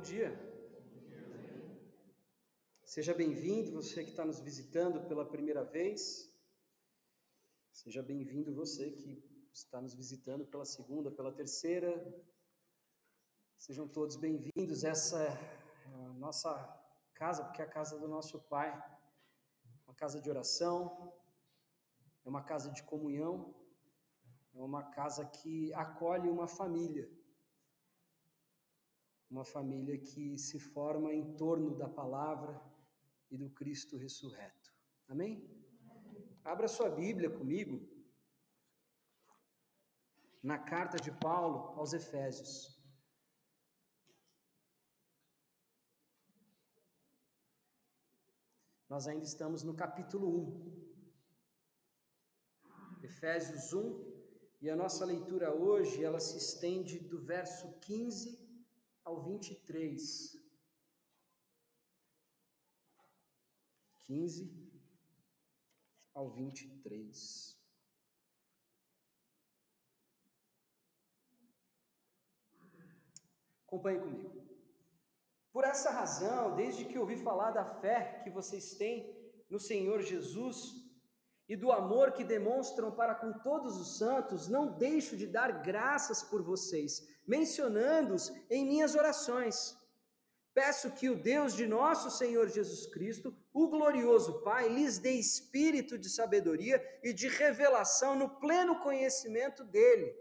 [0.00, 0.32] bom dia.
[2.82, 6.00] Seja bem-vindo, você que está nos visitando pela primeira vez.
[7.70, 11.92] Seja bem-vindo você que está nos visitando pela segunda, pela terceira.
[13.58, 14.84] Sejam todos bem-vindos.
[14.84, 15.32] Essa é
[15.92, 16.50] a nossa
[17.12, 18.70] casa, porque é a casa do nosso Pai.
[19.86, 21.12] Uma casa de oração,
[22.24, 23.54] é uma casa de comunhão,
[24.54, 27.19] é uma casa que acolhe uma família
[29.30, 32.60] uma família que se forma em torno da palavra
[33.30, 34.74] e do Cristo ressurreto.
[35.08, 35.48] Amém?
[36.42, 37.88] Abra sua Bíblia comigo
[40.42, 42.76] na carta de Paulo aos Efésios.
[48.88, 50.80] Nós ainda estamos no capítulo 1.
[53.04, 54.10] Efésios 1,
[54.60, 58.49] e a nossa leitura hoje, ela se estende do verso 15
[59.04, 60.40] ao 23.
[64.06, 64.70] 15
[66.14, 67.58] ao 23.
[73.66, 74.40] Acompanhe comigo.
[75.52, 79.16] Por essa razão, desde que ouvi falar da fé que vocês têm
[79.48, 80.79] no Senhor Jesus
[81.50, 86.22] e do amor que demonstram para com todos os santos, não deixo de dar graças
[86.22, 89.76] por vocês, mencionando-os em minhas orações.
[90.54, 95.98] Peço que o Deus de nosso Senhor Jesus Cristo, o glorioso Pai, lhes dê espírito
[95.98, 100.14] de sabedoria e de revelação no pleno conhecimento dele.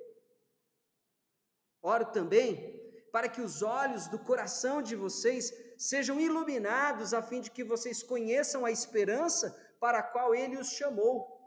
[1.79, 7.51] Oro também para que os olhos do coração de vocês sejam iluminados, a fim de
[7.51, 11.39] que vocês conheçam a esperança para a qual ele os chamou,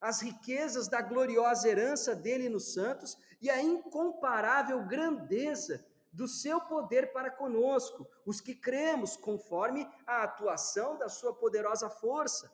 [0.00, 7.12] as riquezas da gloriosa herança dele nos santos e a incomparável grandeza do seu poder
[7.12, 12.50] para conosco, os que cremos, conforme a atuação da sua poderosa força.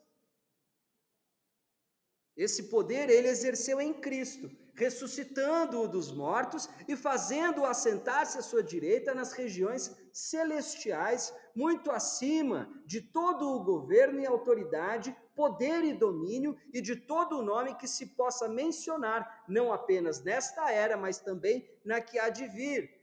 [2.37, 9.15] Esse poder ele exerceu em Cristo, ressuscitando-o dos mortos e fazendo-o assentar-se à sua direita
[9.15, 16.81] nas regiões celestiais, muito acima de todo o governo e autoridade, poder e domínio e
[16.81, 22.01] de todo o nome que se possa mencionar, não apenas nesta era, mas também na
[22.01, 23.03] que há de vir.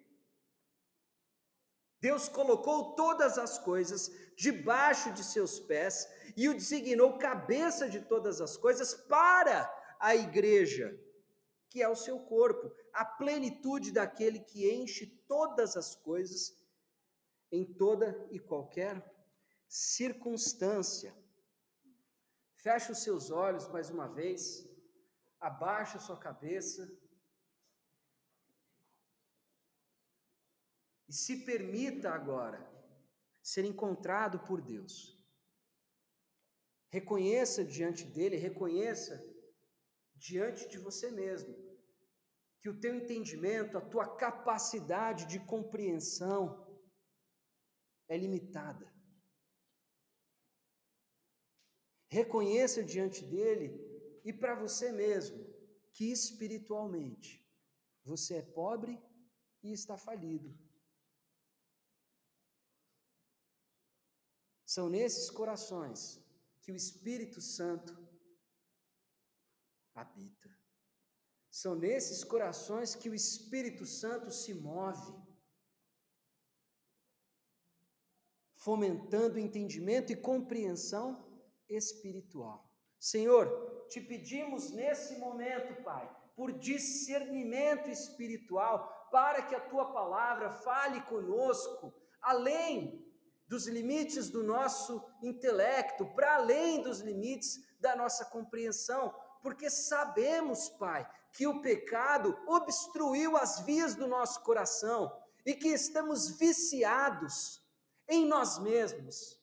[2.01, 8.39] Deus colocou todas as coisas debaixo de seus pés e o designou cabeça de todas
[8.39, 9.69] as coisas para
[9.99, 10.97] a igreja
[11.69, 16.57] que é o seu corpo, a plenitude daquele que enche todas as coisas
[17.51, 19.03] em toda e qualquer
[19.67, 21.15] circunstância.
[22.55, 24.67] Feche os seus olhos mais uma vez,
[25.39, 26.91] abaixe a sua cabeça
[31.07, 32.67] e se permita agora
[33.41, 35.17] ser encontrado por Deus.
[36.89, 39.23] Reconheça diante dele, reconheça
[40.19, 41.55] diante de você mesmo,
[42.61, 46.67] que o teu entendimento, a tua capacidade de compreensão
[48.07, 48.93] é limitada.
[52.09, 53.69] Reconheça diante dele
[54.25, 55.47] e para você mesmo
[55.93, 57.47] que espiritualmente
[58.03, 59.01] você é pobre
[59.63, 60.53] e está falido.
[64.65, 66.19] São nesses corações
[66.61, 68.08] que o Espírito Santo
[69.95, 70.49] habita.
[71.49, 75.13] São nesses corações que o Espírito Santo se move,
[78.55, 81.27] fomentando entendimento e compreensão
[81.67, 82.69] espiritual.
[82.99, 91.01] Senhor, te pedimos nesse momento, Pai, por discernimento espiritual, para que a tua palavra fale
[91.03, 93.05] conosco, além
[93.47, 101.09] dos limites do nosso intelecto, para além dos limites da nossa compreensão, porque sabemos, Pai,
[101.31, 105.11] que o pecado obstruiu as vias do nosso coração
[105.45, 107.63] e que estamos viciados
[108.07, 109.39] em nós mesmos.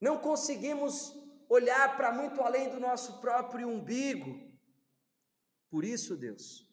[0.00, 1.16] Não conseguimos
[1.48, 4.50] olhar para muito além do nosso próprio umbigo.
[5.70, 6.68] Por isso, Deus,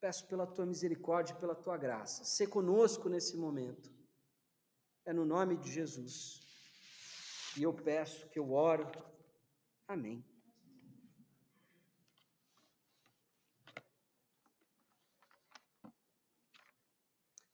[0.00, 3.90] peço pela tua misericórdia e pela tua graça, ser conosco nesse momento.
[5.04, 6.41] É no nome de Jesus.
[7.56, 8.90] E eu peço que eu oro.
[9.86, 10.24] Amém.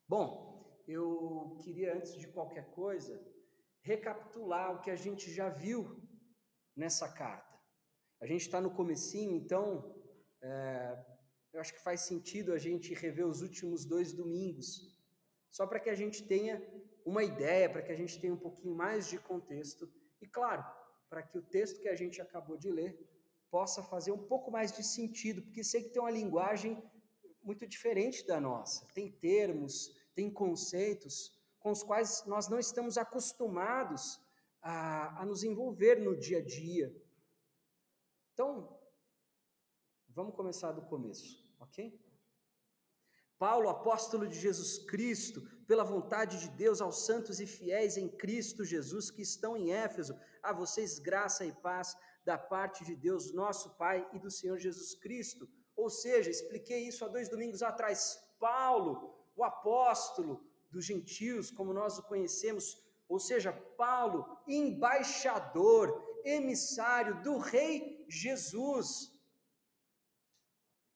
[0.07, 3.21] Bom, eu queria, antes de qualquer coisa,
[3.83, 6.01] recapitular o que a gente já viu
[6.77, 7.59] nessa carta.
[8.21, 9.95] A gente está no comecinho, então
[10.43, 11.05] é,
[11.53, 14.97] eu acho que faz sentido a gente rever os últimos dois domingos,
[15.51, 16.57] só para que a gente tenha
[17.09, 19.91] uma ideia, para que a gente tenha um pouquinho mais de contexto
[20.21, 20.65] e, claro,
[21.09, 22.99] para que o texto que a gente acabou de ler
[23.51, 26.83] possa fazer um pouco mais de sentido, porque sei que tem uma linguagem
[27.43, 34.21] muito diferente da nossa, tem termos, tem conceitos com os quais nós não estamos acostumados
[34.61, 36.95] a, a nos envolver no dia a dia.
[38.35, 38.79] Então,
[40.09, 41.99] vamos começar do começo, ok?
[43.39, 48.65] Paulo, apóstolo de Jesus Cristo, pela vontade de Deus aos santos e fiéis em Cristo
[48.65, 51.95] Jesus que estão em Éfeso, a vocês graça e paz
[52.25, 55.47] da parte de Deus, nosso Pai e do Senhor Jesus Cristo.
[55.77, 58.19] Ou seja, expliquei isso há dois domingos atrás.
[58.41, 67.37] Paulo, o apóstolo dos gentios, como nós o conhecemos, ou seja, Paulo, embaixador, emissário do
[67.37, 69.13] Rei Jesus.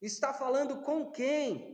[0.01, 1.72] Está falando com quem?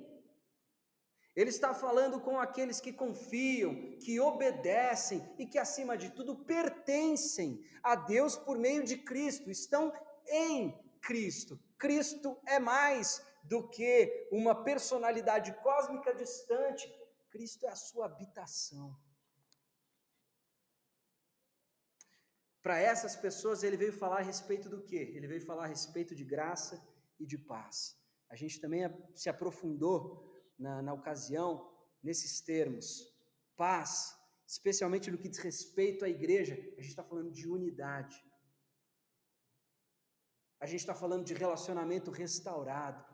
[1.41, 7.65] Ele está falando com aqueles que confiam, que obedecem e que, acima de tudo, pertencem
[7.81, 9.93] a Deus por meio de Cristo, estão
[10.27, 11.57] em Cristo.
[11.79, 16.93] Cristo é mais do que uma personalidade cósmica distante,
[17.31, 18.99] Cristo é a sua habitação.
[22.61, 25.13] Para essas pessoas, ele veio falar a respeito do quê?
[25.15, 26.85] Ele veio falar a respeito de graça
[27.17, 27.97] e de paz.
[28.29, 28.83] A gente também
[29.15, 30.28] se aprofundou
[30.59, 31.71] na, na ocasião
[32.03, 33.07] nesses termos.
[33.57, 34.17] Paz,
[34.47, 38.17] especialmente no que diz respeito à igreja, a gente está falando de unidade.
[40.61, 43.05] A gente está falando de relacionamento restaurado.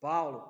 [0.00, 0.40] Paulo,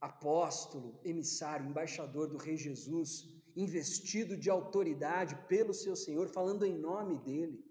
[0.00, 7.18] apóstolo, emissário, embaixador do Rei Jesus, investido de autoridade pelo seu Senhor, falando em nome
[7.18, 7.64] dele.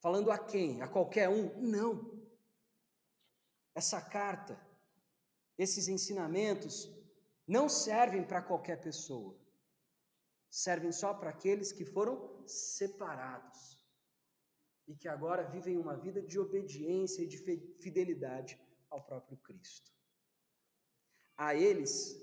[0.00, 0.82] Falando a quem?
[0.82, 1.58] A qualquer um?
[1.62, 2.13] Não
[3.74, 4.58] essa carta,
[5.58, 6.88] esses ensinamentos,
[7.46, 9.36] não servem para qualquer pessoa,
[10.48, 13.78] servem só para aqueles que foram separados
[14.86, 17.38] e que agora vivem uma vida de obediência e de
[17.80, 18.58] fidelidade
[18.90, 19.92] ao próprio Cristo.
[21.36, 22.16] A eles,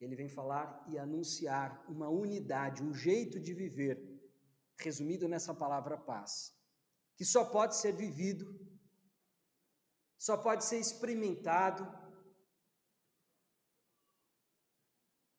[0.00, 3.98] ele vem falar e anunciar uma unidade, um jeito de viver,
[4.78, 6.54] resumido nessa palavra paz,
[7.16, 8.63] que só pode ser vivido
[10.18, 11.86] só pode ser experimentado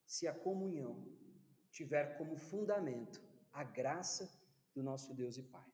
[0.06, 1.06] se a comunhão
[1.72, 4.32] tiver como fundamento a graça
[4.74, 5.70] do nosso Deus e Pai.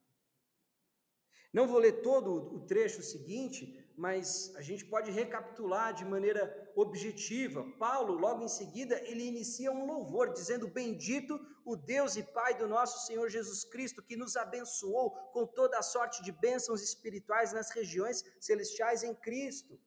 [1.54, 6.44] Não vou ler todo o trecho seguinte, mas a gente pode recapitular de maneira
[6.76, 7.64] objetiva.
[7.78, 12.68] Paulo, logo em seguida, ele inicia um louvor, dizendo: Bendito o Deus e Pai do
[12.68, 17.70] nosso Senhor Jesus Cristo, que nos abençoou com toda a sorte de bênçãos espirituais nas
[17.70, 19.80] regiões celestiais em Cristo.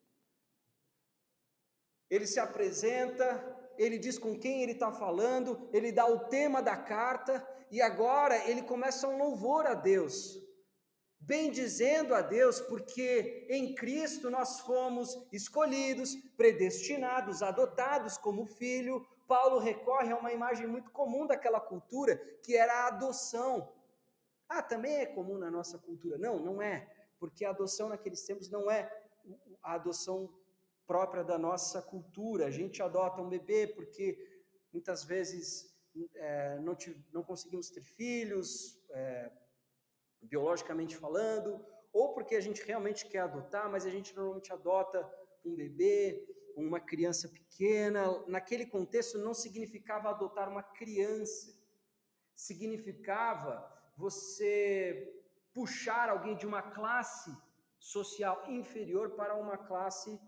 [2.09, 3.27] Ele se apresenta,
[3.77, 8.37] ele diz com quem ele está falando, ele dá o tema da carta, e agora
[8.49, 10.44] ele começa um louvor a Deus
[11.27, 19.07] bendizendo a Deus, porque em Cristo nós fomos escolhidos, predestinados, adotados como filho.
[19.27, 23.73] Paulo recorre a uma imagem muito comum daquela cultura, que era a adoção.
[24.49, 26.19] Ah, também é comum na nossa cultura?
[26.19, 26.87] Não, não é,
[27.19, 28.91] porque a adoção naqueles tempos não é
[29.63, 30.31] a adoção
[30.87, 32.47] própria da nossa cultura.
[32.47, 34.19] A gente adota um bebê porque
[34.71, 35.75] muitas vezes
[36.17, 39.31] é, não, te, não conseguimos ter filhos, é,
[40.29, 45.09] biologicamente falando, ou porque a gente realmente quer adotar, mas a gente normalmente adota
[45.45, 46.27] um bebê,
[46.57, 48.25] uma criança pequena.
[48.27, 51.55] Naquele contexto não significava adotar uma criança,
[52.35, 57.31] significava você puxar alguém de uma classe
[57.79, 60.19] social inferior para uma classe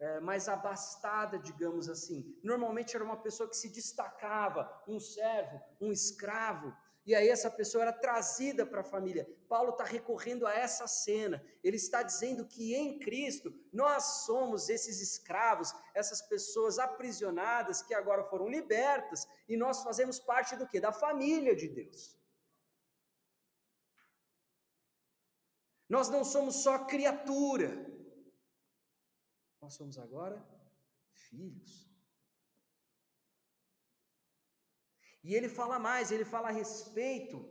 [0.00, 2.36] é, mais abastada, digamos assim.
[2.42, 6.74] Normalmente era uma pessoa que se destacava, um servo, um escravo,
[7.06, 9.28] e aí essa pessoa era trazida para a família.
[9.46, 11.44] Paulo está recorrendo a essa cena.
[11.62, 18.24] Ele está dizendo que em Cristo nós somos esses escravos, essas pessoas aprisionadas que agora
[18.24, 20.80] foram libertas e nós fazemos parte do que?
[20.80, 22.18] Da família de Deus.
[25.86, 27.86] Nós não somos só criatura.
[29.60, 30.42] Nós somos agora
[31.12, 31.93] filhos.
[35.24, 37.48] E ele fala mais, ele fala a respeito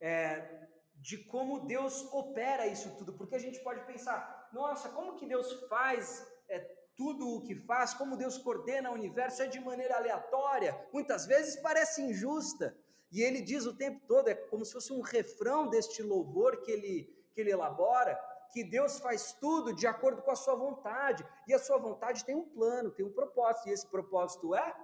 [0.00, 5.26] é, de como Deus opera isso tudo, porque a gente pode pensar, nossa, como que
[5.26, 6.58] Deus faz é,
[6.96, 11.56] tudo o que faz, como Deus coordena o universo, é de maneira aleatória, muitas vezes
[11.56, 12.74] parece injusta,
[13.12, 16.70] e ele diz o tempo todo, é como se fosse um refrão deste louvor que
[16.70, 18.18] ele, que ele elabora
[18.52, 22.34] que Deus faz tudo de acordo com a sua vontade, e a sua vontade tem
[22.34, 24.74] um plano, tem um propósito, e esse propósito é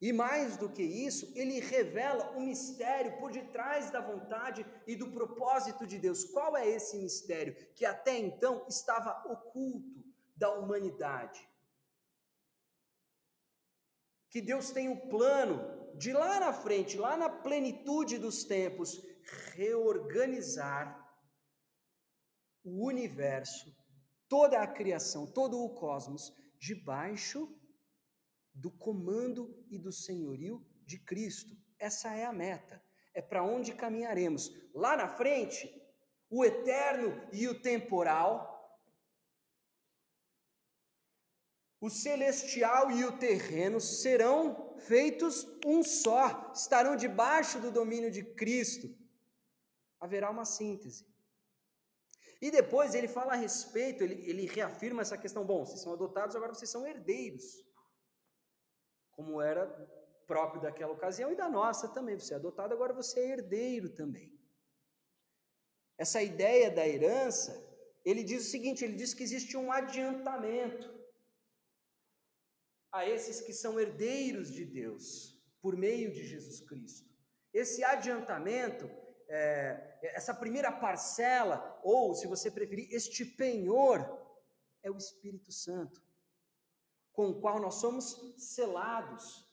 [0.00, 5.12] E mais do que isso, ele revela o mistério por detrás da vontade e do
[5.12, 6.24] propósito de Deus.
[6.24, 10.02] Qual é esse mistério que até então estava oculto
[10.34, 11.46] da humanidade?
[14.30, 19.04] Que Deus tem o um plano de lá na frente, lá na plenitude dos tempos,
[19.52, 20.98] reorganizar
[22.64, 23.70] o universo,
[24.28, 27.54] toda a criação, todo o cosmos, debaixo
[28.60, 31.56] do comando e do senhorio de Cristo.
[31.78, 32.82] Essa é a meta.
[33.14, 34.42] É para onde caminharemos.
[34.74, 35.62] Lá na frente,
[36.28, 38.32] o eterno e o temporal,
[41.80, 48.88] o celestial e o terreno serão feitos um só, estarão debaixo do domínio de Cristo
[50.00, 51.06] haverá uma síntese.
[52.40, 56.34] E depois ele fala a respeito, ele, ele reafirma essa questão: bom, vocês são adotados,
[56.34, 57.62] agora vocês são herdeiros.
[59.20, 59.66] Como era
[60.26, 62.18] próprio daquela ocasião e da nossa também.
[62.18, 64.32] Você é adotado, agora você é herdeiro também.
[65.98, 67.52] Essa ideia da herança,
[68.02, 70.88] ele diz o seguinte: ele diz que existe um adiantamento
[72.90, 77.10] a esses que são herdeiros de Deus por meio de Jesus Cristo.
[77.52, 78.88] Esse adiantamento
[79.28, 83.98] é, essa primeira parcela, ou se você preferir, este penhor,
[84.82, 86.02] é o Espírito Santo,
[87.12, 89.48] com o qual nós somos selados.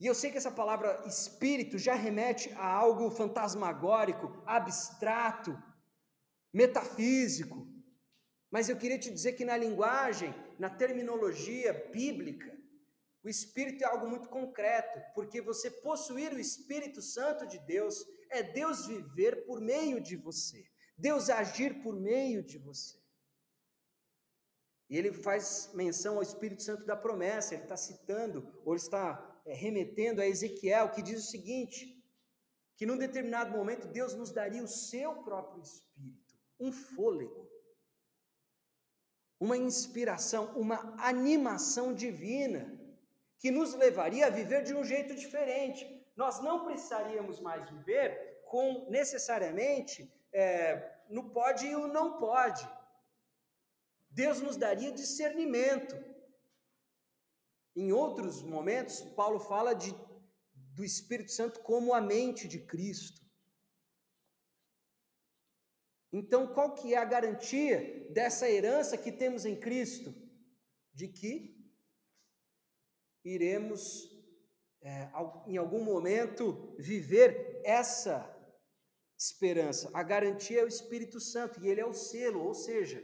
[0.00, 5.56] E eu sei que essa palavra espírito já remete a algo fantasmagórico, abstrato,
[6.52, 7.66] metafísico.
[8.50, 12.54] Mas eu queria te dizer que na linguagem, na terminologia bíblica,
[13.24, 18.42] o espírito é algo muito concreto, porque você possuir o Espírito Santo de Deus é
[18.42, 20.62] Deus viver por meio de você,
[20.96, 23.03] Deus agir por meio de você.
[24.94, 29.52] E ele faz menção ao Espírito Santo da promessa, ele está citando, ou está é,
[29.52, 32.00] remetendo a Ezequiel, que diz o seguinte:
[32.76, 37.50] que num determinado momento Deus nos daria o seu próprio Espírito, um fôlego,
[39.40, 42.62] uma inspiração, uma animação divina,
[43.40, 45.84] que nos levaria a viver de um jeito diferente,
[46.14, 52.64] nós não precisaríamos mais viver com necessariamente é, no pode e o não pode.
[54.14, 55.94] Deus nos daria discernimento.
[57.76, 59.92] Em outros momentos, Paulo fala de,
[60.76, 63.20] do Espírito Santo como a mente de Cristo.
[66.12, 70.14] Então, qual que é a garantia dessa herança que temos em Cristo?
[70.92, 71.34] De que
[73.24, 74.14] iremos
[74.80, 75.10] é,
[75.48, 78.30] em algum momento, viver essa
[79.18, 79.90] esperança.
[79.92, 83.02] A garantia é o Espírito Santo e ele é o selo, ou seja,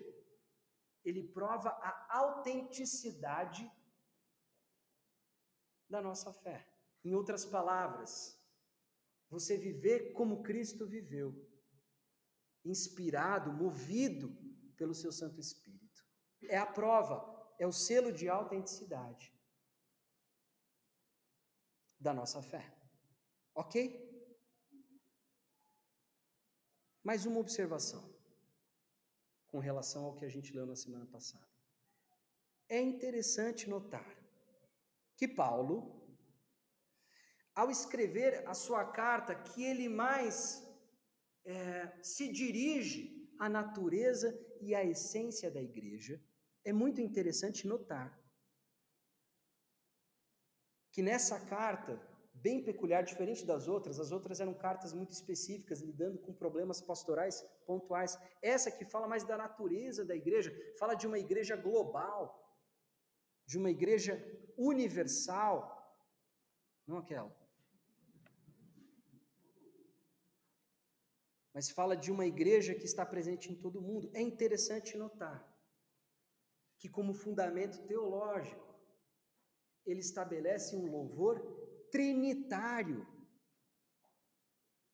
[1.04, 3.70] ele prova a autenticidade
[5.88, 6.66] da nossa fé.
[7.04, 8.38] Em outras palavras,
[9.28, 11.34] você viver como Cristo viveu,
[12.64, 14.36] inspirado, movido
[14.76, 16.04] pelo seu Santo Espírito.
[16.48, 17.16] É a prova,
[17.58, 19.32] é o selo de autenticidade
[21.98, 22.76] da nossa fé.
[23.54, 24.08] Ok?
[27.02, 28.19] Mais uma observação
[29.50, 31.46] com relação ao que a gente leu na semana passada.
[32.68, 34.08] É interessante notar
[35.16, 35.76] que Paulo,
[37.54, 40.62] ao escrever a sua carta, que ele mais
[41.44, 44.28] é, se dirige à natureza
[44.60, 46.22] e à essência da igreja,
[46.64, 48.18] é muito interessante notar
[50.92, 52.00] que nessa carta,
[52.46, 57.42] bem peculiar, diferente das outras, as outras eram cartas muito específicas, lidando com problemas pastorais
[57.66, 58.18] pontuais.
[58.40, 62.20] Essa que fala mais da natureza da igreja, fala de uma igreja global,
[63.46, 64.14] de uma igreja
[64.56, 65.58] universal,
[66.86, 67.30] não aquela.
[71.52, 74.10] Mas fala de uma igreja que está presente em todo mundo.
[74.14, 75.38] É interessante notar
[76.78, 78.70] que, como fundamento teológico,
[79.84, 81.59] ele estabelece um louvor
[81.90, 83.06] trinitário.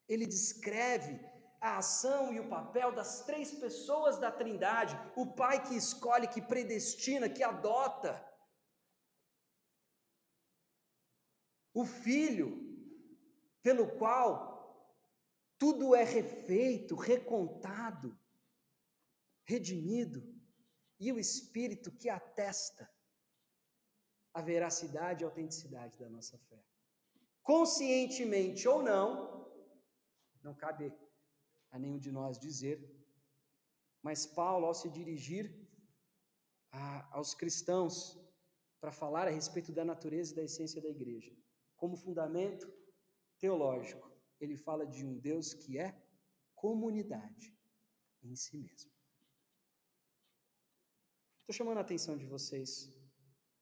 [0.07, 1.19] Ele descreve
[1.59, 6.41] a ação e o papel das três pessoas da Trindade: o Pai que escolhe, que
[6.41, 8.23] predestina, que adota,
[11.73, 12.49] o Filho,
[13.61, 14.57] pelo qual
[15.59, 18.17] tudo é refeito, recontado,
[19.43, 20.21] redimido,
[20.99, 22.89] e o Espírito que atesta
[24.33, 26.63] a veracidade e a autenticidade da nossa fé.
[27.47, 29.09] Conscientemente ou não,
[30.43, 30.93] não cabe
[31.71, 32.77] a nenhum de nós dizer.
[34.03, 35.45] Mas Paulo, ao se dirigir
[36.73, 38.19] a, aos cristãos
[38.81, 41.33] para falar a respeito da natureza e da essência da igreja,
[41.77, 42.67] como fundamento
[43.39, 44.11] teológico,
[44.41, 45.97] ele fala de um Deus que é
[46.53, 47.57] comunidade
[48.23, 48.91] em si mesmo.
[51.39, 52.93] Estou chamando a atenção de vocês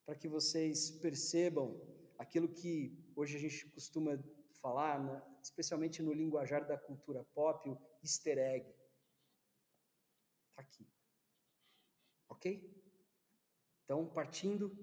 [0.08, 1.80] para que vocês percebam
[2.18, 4.17] aquilo que hoje a gente costuma
[4.62, 5.22] falar, né?
[5.41, 8.67] especialmente no linguajar da cultura pop, o easter egg.
[10.50, 10.88] Está aqui.
[12.29, 12.75] Ok?
[13.84, 14.75] Então, partindo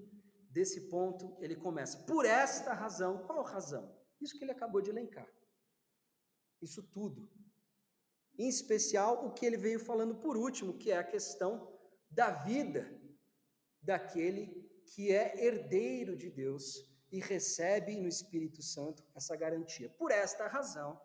[0.50, 1.98] desse ponto, ele começa.
[2.04, 3.92] Por esta razão, qual razão?
[4.20, 5.28] Isso que ele acabou de elencar.
[6.60, 7.28] Isso tudo.
[8.38, 11.76] Em especial, o que ele veio falando por último, que é a questão
[12.08, 13.00] da vida
[13.82, 14.62] daquele
[14.94, 19.90] que é herdeiro de Deus e recebe no Espírito Santo essa garantia.
[19.90, 20.98] Por esta razão,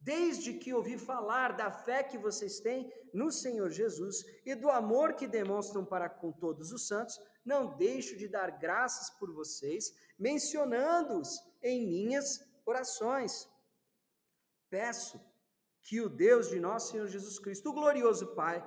[0.00, 5.14] desde que ouvi falar da fé que vocês têm no Senhor Jesus e do amor
[5.14, 11.40] que demonstram para com todos os santos, não deixo de dar graças por vocês, mencionando-os
[11.60, 13.48] em minhas orações.
[14.70, 15.20] Peço
[15.82, 18.64] que o Deus de nosso Senhor Jesus Cristo, o glorioso Pai,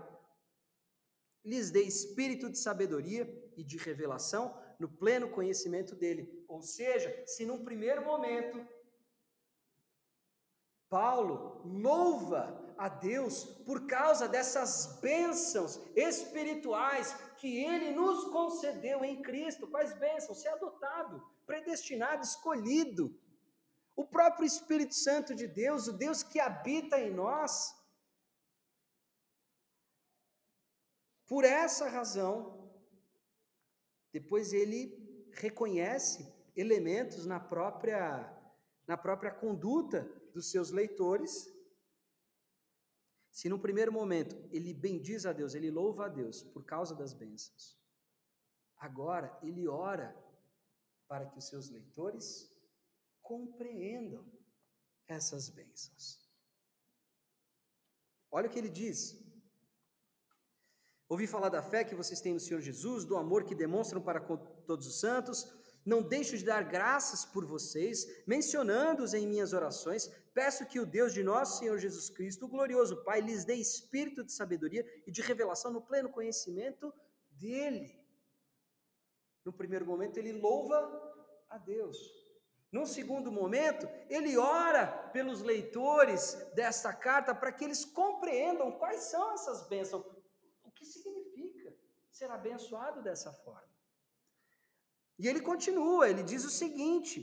[1.46, 3.26] lhes dê espírito de sabedoria
[3.56, 6.46] e de revelação no pleno conhecimento dele.
[6.48, 8.66] Ou seja, se num primeiro momento
[10.90, 19.68] Paulo louva a Deus por causa dessas bênçãos espirituais que ele nos concedeu em Cristo.
[19.68, 20.42] Quais bênçãos?
[20.42, 23.20] Ser adotado, predestinado, escolhido.
[23.96, 27.74] O próprio Espírito Santo de Deus, o Deus que habita em nós,
[31.28, 32.55] Por essa razão,
[34.16, 34.82] depois ele
[35.34, 38.32] reconhece elementos na própria
[38.88, 41.54] na própria conduta dos seus leitores.
[43.30, 47.14] Se no primeiro momento ele bendiz a Deus, ele louva a Deus por causa das
[47.14, 47.78] bênçãos,
[48.78, 50.16] agora ele ora
[51.10, 52.50] para que os seus leitores
[53.22, 54.26] compreendam
[55.08, 56.26] essas bênçãos.
[58.32, 59.25] Olha o que ele diz:
[61.08, 64.20] Ouvi falar da fé que vocês têm no Senhor Jesus, do amor que demonstram para
[64.20, 65.48] todos os santos.
[65.86, 70.10] Não deixo de dar graças por vocês, mencionando-os em minhas orações.
[70.34, 74.24] Peço que o Deus de nosso Senhor Jesus Cristo, o glorioso Pai, lhes dê espírito
[74.24, 76.92] de sabedoria e de revelação no pleno conhecimento
[77.30, 78.04] dele.
[79.46, 80.80] No primeiro momento, ele louva
[81.52, 81.98] a Deus.
[82.72, 89.34] Num segundo momento, ele ora pelos leitores desta carta para que eles compreendam quais são
[89.34, 90.04] essas bênçãos,
[92.16, 93.76] significa ser abençoado dessa forma.
[95.20, 97.16] E ele continua, ele diz o seguinte: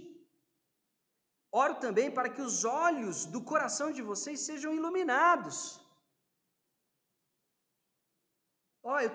[1.50, 5.80] Oro também para que os olhos do coração de vocês sejam iluminados.
[8.82, 9.10] Ó, eu,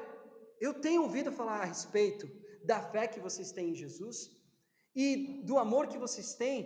[0.60, 2.28] eu tenho ouvido falar a respeito
[2.64, 4.32] da fé que vocês têm em Jesus
[4.96, 6.60] e do amor que vocês têm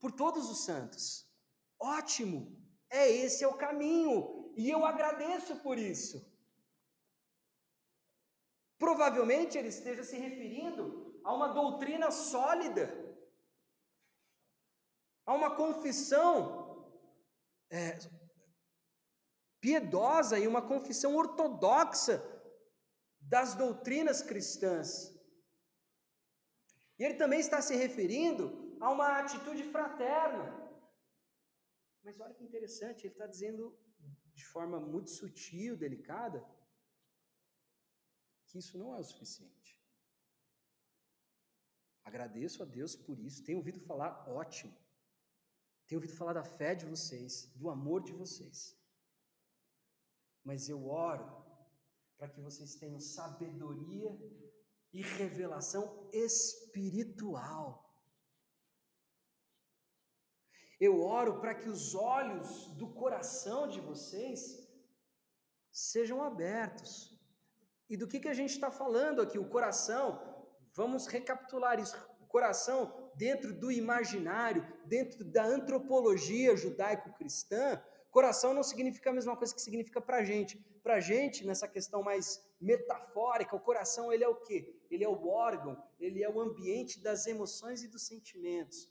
[0.00, 1.26] por todos os santos.
[1.78, 2.38] Ótimo,
[2.90, 6.31] é esse é o caminho e eu agradeço por isso.
[8.84, 10.84] Provavelmente ele esteja se referindo
[11.22, 12.84] a uma doutrina sólida,
[15.24, 16.26] a uma confissão
[17.70, 17.96] é,
[19.60, 22.20] piedosa e uma confissão ortodoxa
[23.20, 24.88] das doutrinas cristãs.
[26.98, 30.44] E ele também está se referindo a uma atitude fraterna.
[32.02, 33.78] Mas olha que interessante, ele está dizendo
[34.34, 36.44] de forma muito sutil, delicada,
[38.52, 39.70] que isso não é o suficiente.
[42.04, 43.42] Agradeço a Deus por isso.
[43.42, 44.76] Tenho ouvido falar, ótimo.
[45.86, 48.78] Tenho ouvido falar da fé de vocês, do amor de vocês.
[50.44, 51.26] Mas eu oro
[52.18, 54.10] para que vocês tenham sabedoria
[54.92, 57.66] e revelação espiritual.
[60.78, 64.40] Eu oro para que os olhos do coração de vocês
[65.70, 67.11] sejam abertos
[67.92, 69.38] e do que, que a gente está falando aqui?
[69.38, 70.06] O coração,
[70.72, 71.94] vamos recapitular isso.
[72.22, 72.78] O coração,
[73.14, 80.00] dentro do imaginário, dentro da antropologia judaico-cristã, coração não significa a mesma coisa que significa
[80.00, 80.56] para gente.
[80.82, 84.74] Para gente, nessa questão mais metafórica, o coração ele é o quê?
[84.90, 88.90] Ele é o órgão, ele é o ambiente das emoções e dos sentimentos.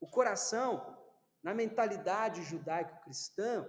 [0.00, 0.96] O coração,
[1.42, 3.68] na mentalidade judaico-cristã,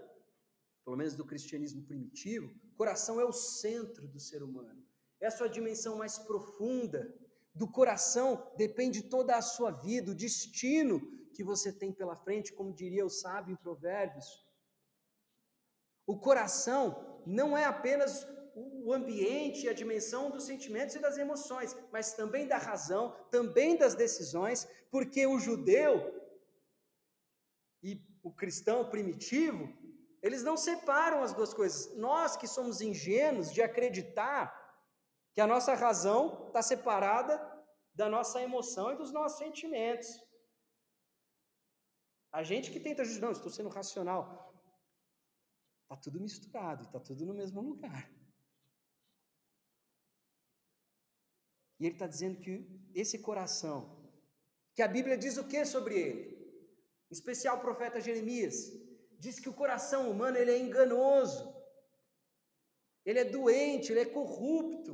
[0.84, 4.84] pelo menos do cristianismo primitivo, coração é o centro do ser humano.
[5.19, 7.13] É a sua dimensão mais profunda.
[7.56, 11.02] Do coração depende toda a sua vida, o destino
[11.34, 14.26] que você tem pela frente, como diria o sábio em Provérbios.
[16.06, 21.76] O coração não é apenas o ambiente e a dimensão dos sentimentos e das emoções,
[21.91, 26.13] mas também da razão, também das decisões, porque o judeu
[27.82, 29.67] e o cristão primitivo,
[30.24, 31.94] eles não separam as duas coisas.
[31.98, 34.42] Nós que somos ingênuos de acreditar
[35.34, 37.36] que a nossa razão está separada
[37.94, 40.08] da nossa emoção e dos nossos sentimentos.
[42.32, 44.24] A gente que tenta justificar, não, estou sendo racional.
[45.84, 48.10] Está tudo misturado, está tudo no mesmo lugar.
[51.82, 54.10] E ele está dizendo que esse coração,
[54.74, 56.24] que a Bíblia diz o que sobre ele?
[57.12, 58.72] Em especial o profeta Jeremias,
[59.24, 61.42] diz que o coração humano ele é enganoso,
[63.06, 64.94] ele é doente, ele é corrupto.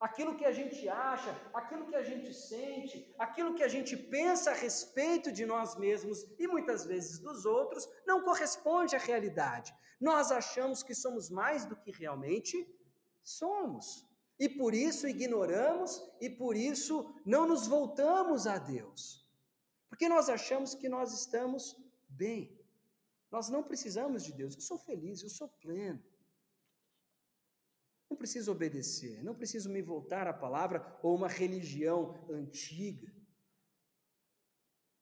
[0.00, 4.50] Aquilo que a gente acha, aquilo que a gente sente, aquilo que a gente pensa
[4.50, 9.72] a respeito de nós mesmos e muitas vezes dos outros, não corresponde à realidade.
[10.00, 12.56] Nós achamos que somos mais do que realmente
[13.22, 13.86] somos.
[14.38, 19.26] E por isso ignoramos e por isso não nos voltamos a Deus.
[19.88, 21.76] Porque nós achamos que nós estamos
[22.08, 22.57] bem.
[23.30, 24.54] Nós não precisamos de Deus.
[24.54, 26.02] Eu sou feliz, eu sou pleno.
[28.10, 33.12] Não preciso obedecer, não preciso me voltar à palavra ou uma religião antiga.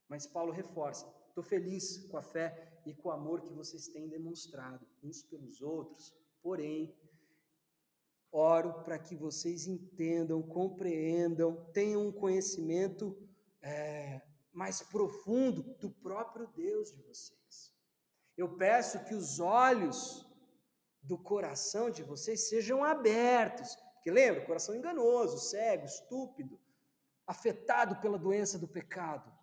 [0.09, 4.09] Mas Paulo reforça: estou feliz com a fé e com o amor que vocês têm
[4.09, 6.93] demonstrado uns pelos outros, porém,
[8.31, 13.17] oro para que vocês entendam, compreendam, tenham um conhecimento
[13.61, 17.76] é, mais profundo do próprio Deus de vocês.
[18.37, 20.25] Eu peço que os olhos
[21.01, 23.75] do coração de vocês sejam abertos.
[23.95, 26.59] Porque lembra, coração enganoso, cego, estúpido,
[27.25, 29.35] afetado pela doença do pecado.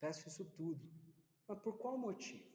[0.00, 0.88] Peço isso tudo.
[1.48, 2.46] Mas por qual motivo?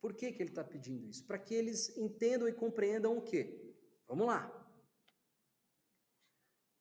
[0.00, 1.26] Por que, que ele está pedindo isso?
[1.26, 3.74] Para que eles entendam e compreendam o quê?
[4.08, 4.55] Vamos lá.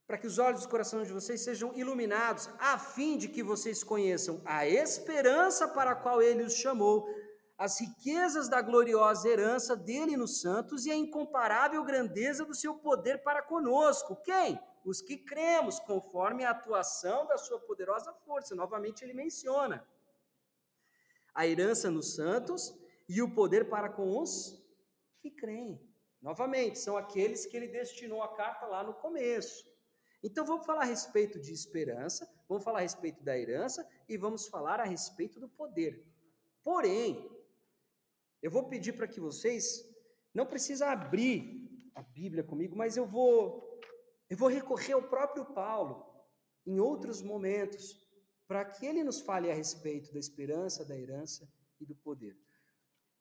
[0.08, 3.84] Para que os olhos do coração de vocês sejam iluminados, a fim de que vocês
[3.84, 7.08] conheçam a esperança para a qual ele os chamou,
[7.58, 13.24] as riquezas da gloriosa herança dele nos santos e a incomparável grandeza do seu poder
[13.24, 14.16] para conosco.
[14.18, 14.60] Quem?
[14.84, 18.54] Os que cremos, conforme a atuação da sua poderosa força.
[18.54, 19.88] Novamente ele menciona
[21.34, 22.74] a herança nos santos
[23.10, 24.64] e o poder para com os
[25.20, 25.82] que creem.
[26.22, 29.75] Novamente, são aqueles que ele destinou a carta lá no começo.
[30.26, 34.48] Então vamos falar a respeito de esperança, vamos falar a respeito da herança e vamos
[34.48, 36.04] falar a respeito do poder.
[36.64, 37.30] Porém,
[38.42, 39.88] eu vou pedir para que vocês
[40.34, 43.80] não precisa abrir a Bíblia comigo, mas eu vou
[44.28, 46.04] eu vou recorrer ao próprio Paulo
[46.66, 47.96] em outros momentos
[48.48, 51.48] para que ele nos fale a respeito da esperança, da herança
[51.80, 52.36] e do poder.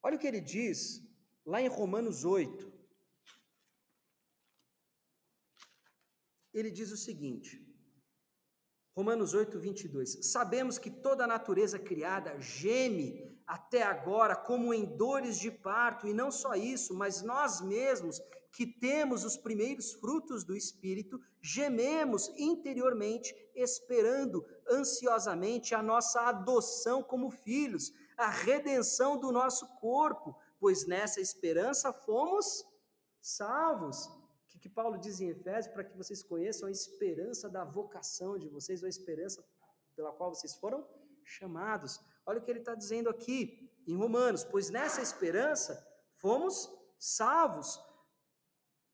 [0.02, 1.02] Olha o que ele diz
[1.44, 2.72] lá em Romanos 8.
[6.54, 7.60] Ele diz o seguinte:
[8.96, 10.18] Romanos 8, 22.
[10.30, 16.14] Sabemos que toda a natureza criada geme até agora como em dores de parto, e
[16.14, 18.20] não só isso, mas nós mesmos
[18.52, 27.30] que temos os primeiros frutos do Espírito, gememos interiormente, esperando ansiosamente a nossa adoção como
[27.30, 32.64] filhos, a redenção do nosso corpo, pois nessa esperança fomos
[33.20, 34.08] salvos.
[34.64, 35.74] Que Paulo diz em Efésios?
[35.74, 39.46] Para que vocês conheçam a esperança da vocação de vocês, ou a esperança
[39.94, 40.88] pela qual vocês foram
[41.22, 42.00] chamados.
[42.24, 46.66] Olha o que ele está dizendo aqui em Romanos: pois nessa esperança fomos
[46.98, 47.78] salvos.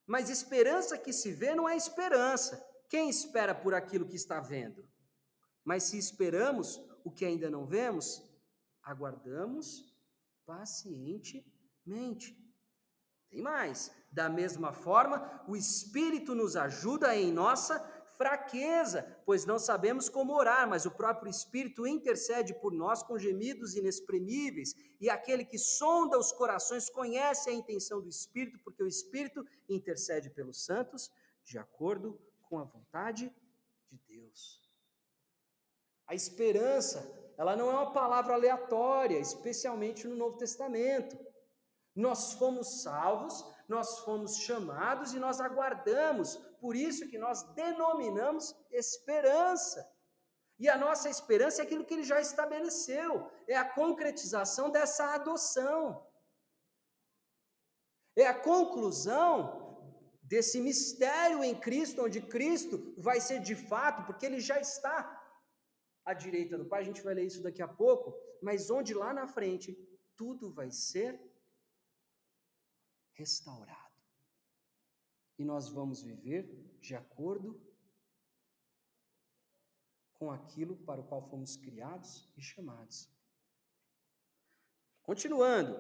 [0.09, 2.61] Mas esperança que se vê não é esperança.
[2.89, 4.85] Quem espera por aquilo que está vendo?
[5.63, 8.21] Mas se esperamos o que ainda não vemos,
[8.83, 9.97] aguardamos
[10.45, 12.37] pacientemente.
[13.31, 14.00] Tem mais.
[14.11, 17.79] Da mesma forma, o Espírito nos ajuda em nossa
[18.17, 23.77] fraqueza, pois não sabemos como orar, mas o próprio Espírito intercede por nós com gemidos
[23.77, 29.43] inexprimíveis, e aquele que sonda os corações conhece a intenção do Espírito, porque o Espírito
[29.69, 31.11] intercede pelos santos
[31.45, 33.33] de acordo com a vontade
[33.91, 34.61] de Deus.
[36.07, 41.17] A esperança, ela não é uma palavra aleatória, especialmente no Novo Testamento.
[41.95, 46.29] Nós fomos salvos, nós fomos chamados e nós aguardamos.
[46.63, 48.45] Por isso que nós denominamos
[48.83, 49.81] esperança.
[50.63, 55.83] E a nossa esperança é aquilo que ele já estabeleceu, é a concretização dessa adoção.
[58.25, 59.37] É a conclusão
[60.33, 64.97] desse mistério em Cristo, onde Cristo vai ser de fato, porque ele já está
[66.05, 69.15] à direita do Pai, a gente vai ler isso daqui a pouco, mas onde lá
[69.15, 69.69] na frente
[70.17, 71.19] tudo vai ser
[73.13, 73.95] restaurado.
[75.39, 76.45] E nós vamos viver
[76.81, 77.61] de acordo
[80.15, 83.09] com aquilo para o qual fomos criados e chamados.
[85.03, 85.75] Continuando.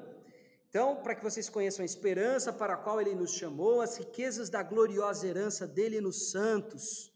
[0.68, 4.48] Então, para que vocês conheçam a esperança para a qual ele nos chamou, as riquezas
[4.48, 7.12] da gloriosa herança dele nos santos.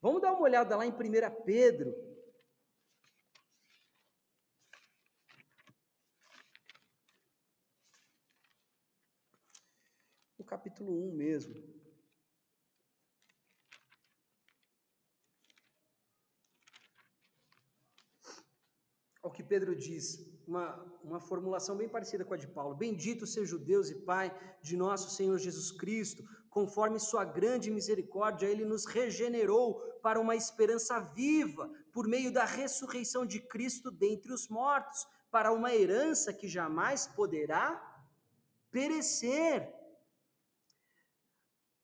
[0.00, 0.94] Vamos dar uma olhada lá em 1
[1.44, 2.07] Pedro.
[10.48, 11.78] Capítulo 1 mesmo.
[19.28, 23.56] ao que Pedro diz, uma, uma formulação bem parecida com a de Paulo: Bendito seja
[23.56, 28.86] o Deus e Pai de nosso Senhor Jesus Cristo, conforme Sua grande misericórdia, Ele nos
[28.86, 35.52] regenerou para uma esperança viva, por meio da ressurreição de Cristo dentre os mortos, para
[35.52, 37.84] uma herança que jamais poderá
[38.70, 39.77] perecer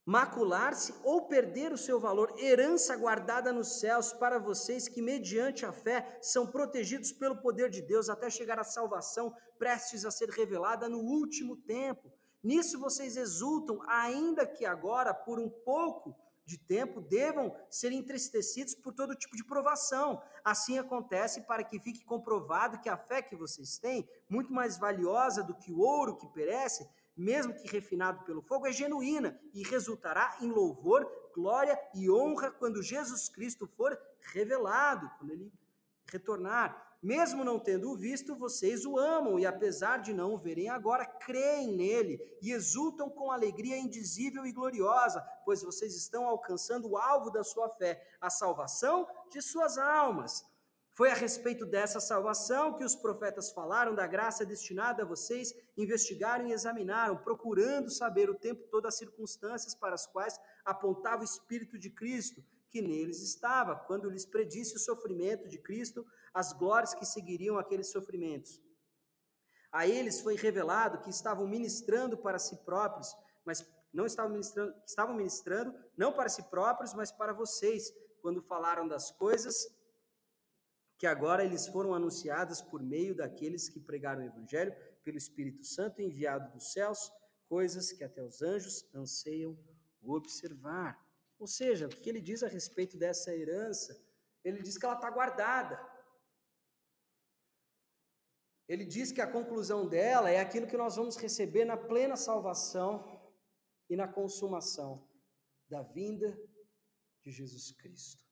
[0.06, 5.72] macular-se ou perder o seu valor, herança guardada nos céus para vocês que, mediante a
[5.72, 10.88] fé, são protegidos pelo poder de Deus até chegar à salvação prestes a ser revelada
[10.88, 12.12] no último tempo.
[12.42, 16.14] Nisso vocês exultam, ainda que agora, por um pouco
[16.44, 20.20] de tempo, devam ser entristecidos por todo tipo de provação.
[20.44, 25.42] Assim acontece para que fique comprovado que a fé que vocês têm, muito mais valiosa
[25.42, 30.36] do que o ouro que perece, mesmo que refinado pelo fogo, é genuína e resultará
[30.40, 33.98] em louvor, glória e honra quando Jesus Cristo for
[34.32, 35.52] revelado, quando ele
[36.10, 36.94] retornar.
[37.02, 41.76] Mesmo não tendo visto, vocês o amam e, apesar de não o verem agora, creem
[41.76, 47.44] nele e exultam com alegria indizível e gloriosa, pois vocês estão alcançando o alvo da
[47.44, 50.42] sua fé, a salvação de suas almas.
[50.96, 56.46] Foi a respeito dessa salvação que os profetas falaram da graça destinada a vocês, investigaram
[56.46, 61.76] e examinaram, procurando saber o tempo todo as circunstâncias para as quais apontava o Espírito
[61.76, 67.04] de Cristo, que neles estava, quando lhes predisse o sofrimento de Cristo, as glórias que
[67.04, 68.62] seguiriam aqueles sofrimentos.
[69.72, 73.12] A eles foi revelado que estavam ministrando para si próprios,
[73.44, 78.86] mas não estavam ministrando, estavam ministrando não para si próprios, mas para vocês, quando falaram
[78.86, 79.66] das coisas
[80.98, 86.00] que agora eles foram anunciados por meio daqueles que pregaram o Evangelho pelo Espírito Santo
[86.00, 87.10] enviado dos céus,
[87.48, 89.58] coisas que até os anjos anseiam
[90.02, 90.98] observar.
[91.38, 94.00] Ou seja, o que ele diz a respeito dessa herança?
[94.42, 95.78] Ele diz que ela está guardada.
[98.66, 103.20] Ele diz que a conclusão dela é aquilo que nós vamos receber na plena salvação
[103.90, 105.06] e na consumação
[105.68, 106.38] da vinda
[107.22, 108.23] de Jesus Cristo.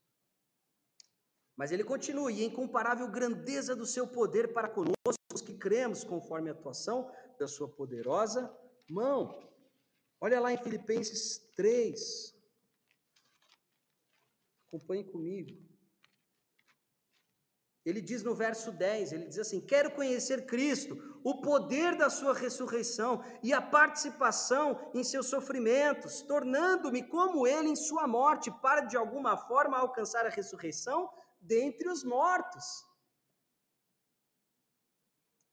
[1.56, 6.02] Mas ele continua, e a incomparável grandeza do seu poder para conosco, os que cremos,
[6.02, 8.50] conforme a atuação da sua poderosa
[8.88, 9.38] mão.
[10.20, 12.34] Olha lá em Filipenses 3.
[14.68, 15.72] Acompanhe comigo.
[17.84, 22.32] Ele diz no verso 10, ele diz assim: "Quero conhecer Cristo, o poder da sua
[22.32, 28.96] ressurreição e a participação em seus sofrimentos, tornando-me como ele em sua morte, para de
[28.96, 31.10] alguma forma alcançar a ressurreição
[31.42, 32.64] dentre os mortos.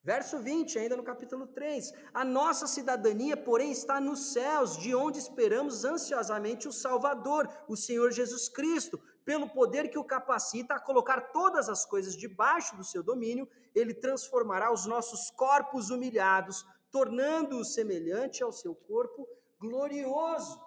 [0.01, 5.19] Verso 20, ainda no capítulo 3: A nossa cidadania, porém, está nos céus, de onde
[5.19, 11.31] esperamos ansiosamente o Salvador, o Senhor Jesus Cristo, pelo poder que o capacita a colocar
[11.31, 18.41] todas as coisas debaixo do seu domínio, ele transformará os nossos corpos humilhados, tornando-os semelhante
[18.41, 19.27] ao seu corpo
[19.59, 20.59] glorioso.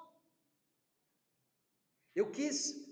[2.15, 2.92] Eu quis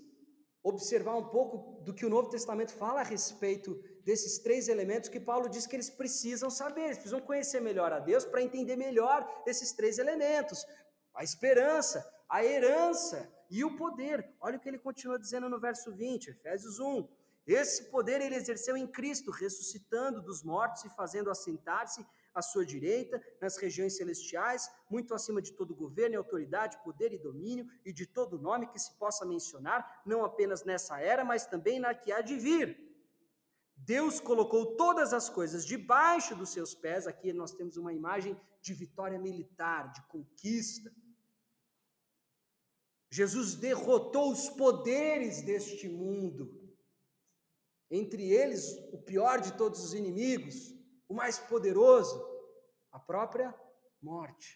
[0.63, 5.19] observar um pouco do que o Novo Testamento fala a respeito desses três elementos que
[5.19, 9.27] Paulo diz que eles precisam saber, eles precisam conhecer melhor a Deus para entender melhor
[9.45, 10.65] esses três elementos:
[11.15, 14.33] a esperança, a herança e o poder.
[14.39, 17.07] Olha o que ele continua dizendo no verso 20, Efésios 1.
[17.47, 23.21] Esse poder ele exerceu em Cristo, ressuscitando dos mortos e fazendo assentar-se à sua direita,
[23.41, 28.05] nas regiões celestiais, muito acima de todo governo e autoridade, poder e domínio, e de
[28.05, 32.21] todo nome que se possa mencionar, não apenas nessa era, mas também na que há
[32.21, 32.91] de vir.
[33.75, 37.07] Deus colocou todas as coisas debaixo dos seus pés.
[37.07, 40.91] Aqui nós temos uma imagem de vitória militar, de conquista.
[43.09, 46.57] Jesus derrotou os poderes deste mundo,
[47.89, 50.73] entre eles o pior de todos os inimigos,
[51.11, 52.17] o mais poderoso,
[52.89, 53.53] a própria
[54.01, 54.49] morte.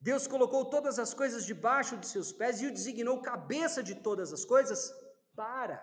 [0.00, 4.32] Deus colocou todas as coisas debaixo de seus pés e o designou cabeça de todas
[4.32, 4.80] as coisas
[5.34, 5.76] para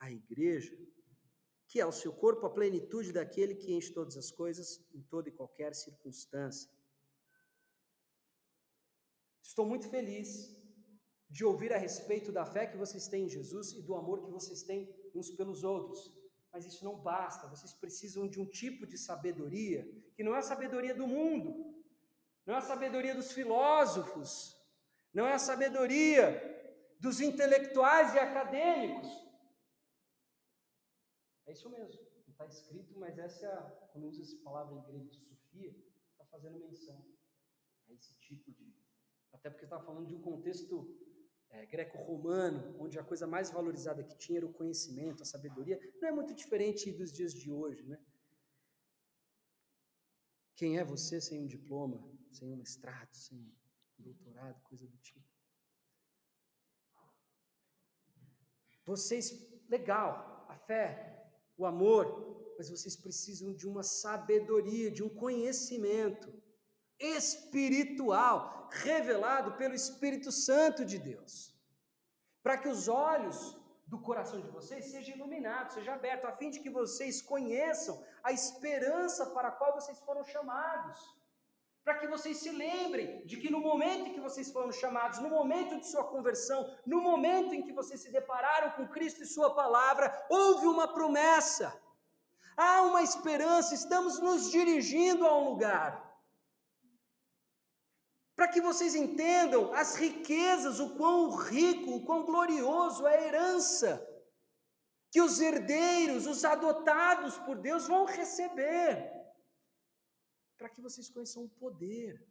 [0.00, 0.74] a igreja,
[1.68, 5.28] que é o seu corpo, a plenitude daquele que enche todas as coisas em toda
[5.28, 6.70] e qualquer circunstância.
[9.42, 10.28] Estou muito feliz
[11.28, 14.30] de ouvir a respeito da fé que vocês têm em Jesus e do amor que
[14.30, 14.80] vocês têm
[15.14, 16.23] uns pelos outros.
[16.54, 19.82] Mas isso não basta, vocês precisam de um tipo de sabedoria
[20.14, 21.50] que não é a sabedoria do mundo,
[22.46, 24.56] não é a sabedoria dos filósofos,
[25.12, 26.24] não é a sabedoria
[27.00, 29.10] dos intelectuais e acadêmicos.
[31.46, 34.82] É isso mesmo, não está escrito, mas essa é a, quando usa essa palavra em
[34.82, 35.74] grego de Sofia,
[36.12, 37.04] está fazendo menção
[37.88, 38.72] a esse tipo de.
[39.32, 40.74] Até porque está falando de um contexto
[41.54, 46.08] é, greco-romano, onde a coisa mais valorizada que tinha era o conhecimento, a sabedoria, não
[46.08, 47.98] é muito diferente dos dias de hoje, né?
[50.56, 55.24] Quem é você sem um diploma, sem um mestrado, sem um doutorado, coisa do tipo?
[58.84, 59.24] Vocês,
[59.68, 60.88] legal, a fé,
[61.56, 66.32] o amor, mas vocês precisam de uma sabedoria, de um conhecimento
[66.98, 71.54] espiritual revelado pelo Espírito Santo de Deus.
[72.42, 76.60] Para que os olhos do coração de vocês sejam iluminados, sejam abertos, a fim de
[76.60, 80.98] que vocês conheçam a esperança para a qual vocês foram chamados.
[81.84, 85.28] Para que vocês se lembrem de que no momento em que vocês foram chamados, no
[85.28, 89.54] momento de sua conversão, no momento em que vocês se depararam com Cristo e Sua
[89.54, 91.78] palavra, houve uma promessa,
[92.56, 96.03] há uma esperança, estamos nos dirigindo a um lugar
[98.44, 104.06] para que vocês entendam as riquezas, o quão rico, o quão glorioso é a herança
[105.10, 109.10] que os herdeiros, os adotados por Deus vão receber,
[110.58, 112.22] para que vocês conheçam o poder.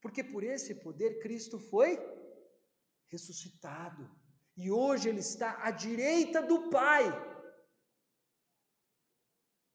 [0.00, 1.98] Porque por esse poder Cristo foi
[3.08, 4.08] ressuscitado
[4.56, 7.04] e hoje ele está à direita do Pai.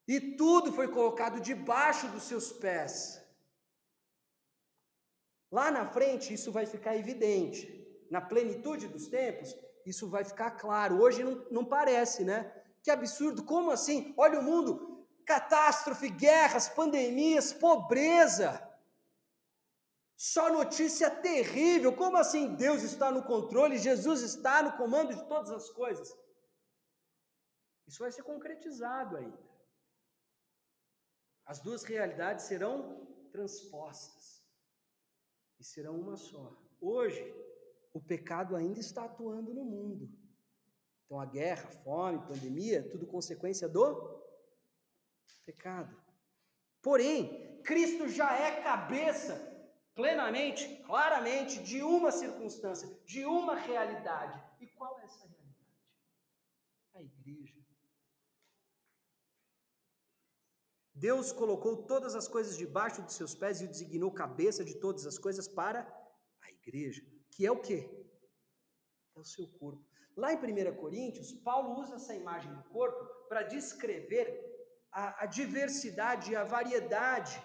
[0.08, 3.23] E tudo foi colocado debaixo dos seus pés.
[5.58, 7.60] Lá na frente, isso vai ficar evidente.
[8.10, 11.00] Na plenitude dos tempos, isso vai ficar claro.
[11.00, 12.40] Hoje não, não parece, né?
[12.82, 14.16] Que absurdo, como assim?
[14.18, 14.74] Olha o mundo,
[15.28, 18.50] catástrofe, guerras, pandemias, pobreza.
[20.18, 21.96] Só notícia terrível.
[21.96, 26.10] Como assim Deus está no controle, Jesus está no comando de todas as coisas?
[27.88, 29.40] Isso vai ser concretizado ainda.
[31.46, 34.23] As duas realidades serão transpostas
[35.64, 36.54] e serão uma só.
[36.82, 37.24] Hoje,
[37.94, 40.10] o pecado ainda está atuando no mundo.
[41.06, 44.22] Então, a guerra, a fome, pandemia, tudo consequência do
[45.46, 45.96] pecado.
[46.82, 49.34] Porém, Cristo já é cabeça
[49.96, 54.44] plenamente, claramente, de uma circunstância, de uma realidade.
[54.60, 55.80] E qual é essa realidade?
[56.94, 57.53] A igreja.
[61.04, 65.06] Deus colocou todas as coisas debaixo de seus pés e o designou cabeça de todas
[65.06, 65.82] as coisas para
[66.42, 67.80] a igreja, que é o quê?
[69.14, 69.84] É o seu corpo.
[70.16, 74.26] Lá em 1 Coríntios, Paulo usa essa imagem do corpo para descrever
[74.94, 77.36] a, a diversidade a variedade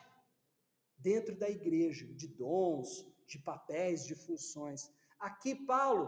[0.96, 2.88] dentro da igreja, de dons,
[3.26, 4.88] de papéis, de funções.
[5.18, 6.06] Aqui, Paulo,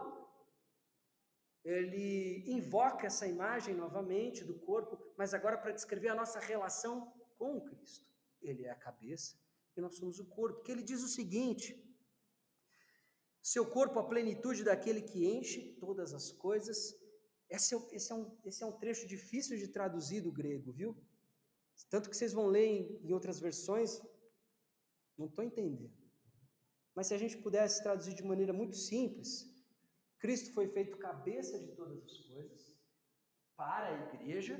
[1.64, 7.58] ele invoca essa imagem novamente do corpo, mas agora para descrever a nossa relação com
[7.68, 8.06] Cristo.
[8.42, 9.30] Ele é a cabeça
[9.74, 10.58] e nós somos o corpo.
[10.58, 11.68] Porque ele diz o seguinte:
[13.42, 16.78] seu corpo, a plenitude daquele que enche todas as coisas.
[17.48, 20.90] Esse é, esse é, um, esse é um trecho difícil de traduzir do grego, viu?
[21.88, 24.00] Tanto que vocês vão ler em, em outras versões,
[25.18, 25.90] não estou entendendo.
[26.94, 29.30] Mas se a gente pudesse traduzir de maneira muito simples,
[30.18, 32.76] Cristo foi feito cabeça de todas as coisas
[33.56, 34.54] para a igreja,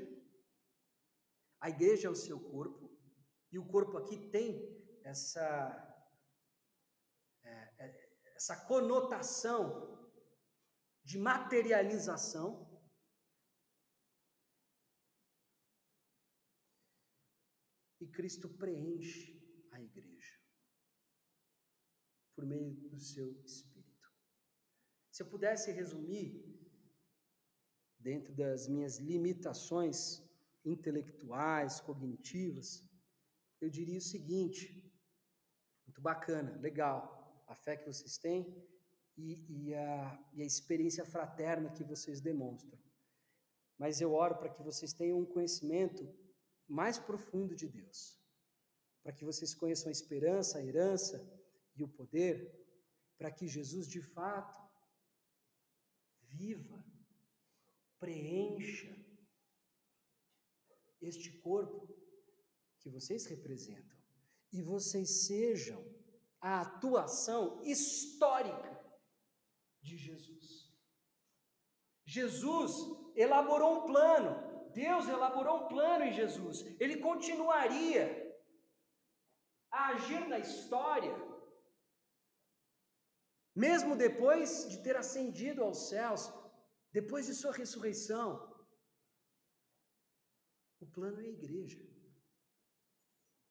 [1.61, 2.91] a igreja é o seu corpo,
[3.53, 4.49] e o corpo aqui tem
[5.05, 5.47] essa,
[7.43, 7.51] é,
[7.85, 9.99] é, essa conotação
[11.05, 12.69] de materialização.
[18.01, 19.39] E Cristo preenche
[19.73, 20.41] a igreja
[22.35, 24.09] por meio do seu Espírito.
[25.11, 26.51] Se eu pudesse resumir,
[27.99, 30.23] dentro das minhas limitações,
[30.65, 32.83] intelectuais, cognitivas,
[33.61, 34.91] eu diria o seguinte:
[35.87, 38.47] muito bacana, legal, a fé que vocês têm
[39.17, 42.79] e, e, a, e a experiência fraterna que vocês demonstram.
[43.79, 46.09] Mas eu oro para que vocês tenham um conhecimento
[46.69, 48.19] mais profundo de Deus,
[49.03, 51.29] para que vocês conheçam a esperança, a herança
[51.75, 52.55] e o poder,
[53.19, 54.61] para que Jesus de fato
[56.23, 56.85] viva
[57.99, 58.97] preencha
[61.01, 61.89] este corpo
[62.81, 63.99] que vocês representam
[64.53, 65.85] e vocês sejam
[66.41, 68.71] a atuação histórica
[69.83, 70.71] de Jesus.
[72.05, 72.73] Jesus
[73.15, 76.65] elaborou um plano, Deus elaborou um plano em Jesus.
[76.81, 78.05] Ele continuaria
[79.71, 81.15] a agir na história,
[83.55, 86.33] mesmo depois de ter ascendido aos céus,
[86.93, 88.50] depois de sua ressurreição.
[90.81, 91.78] O plano é a igreja.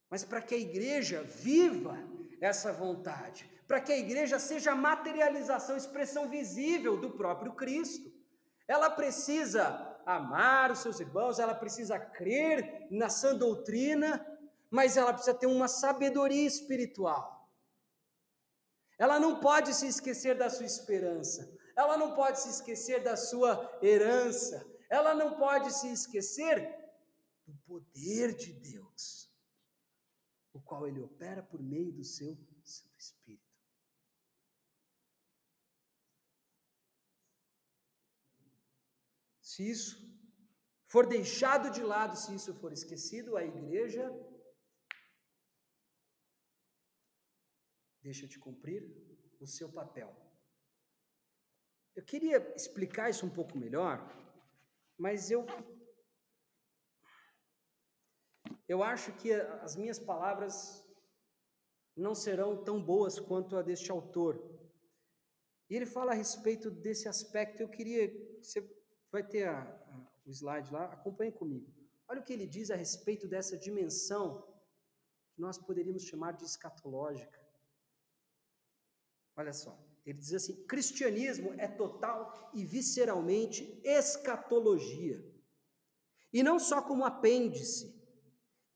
[0.09, 1.95] Mas para que a igreja viva
[2.41, 8.11] essa vontade, para que a igreja seja a materialização, expressão visível do próprio Cristo,
[8.67, 9.61] ela precisa
[10.05, 14.25] amar os seus irmãos, ela precisa crer na sã doutrina,
[14.71, 17.47] mas ela precisa ter uma sabedoria espiritual.
[18.97, 23.79] Ela não pode se esquecer da sua esperança, ela não pode se esquecer da sua
[23.81, 26.78] herança, ela não pode se esquecer
[27.49, 29.33] do poder de Deus,
[30.53, 33.49] o qual ele opera por meio do seu Santo Espírito.
[39.41, 39.97] Se isso
[40.85, 44.05] for deixado de lado, se isso for esquecido, a igreja
[48.01, 48.83] deixa de cumprir
[49.39, 50.15] o seu papel.
[51.95, 53.97] Eu queria explicar isso um pouco melhor,
[54.97, 55.45] mas eu
[58.69, 60.85] eu acho que as minhas palavras
[61.97, 64.39] não serão tão boas quanto a deste autor.
[65.67, 67.61] E ele fala a respeito desse aspecto.
[67.61, 68.07] Eu queria
[68.41, 68.61] você
[69.11, 71.67] vai ter a, a, o slide lá, acompanhe comigo.
[72.07, 74.47] Olha o que ele diz a respeito dessa dimensão
[75.33, 77.39] que nós poderíamos chamar de escatológica.
[79.35, 85.19] Olha só, ele diz assim: cristianismo é total e visceralmente escatologia.
[86.31, 87.98] E não só como apêndice,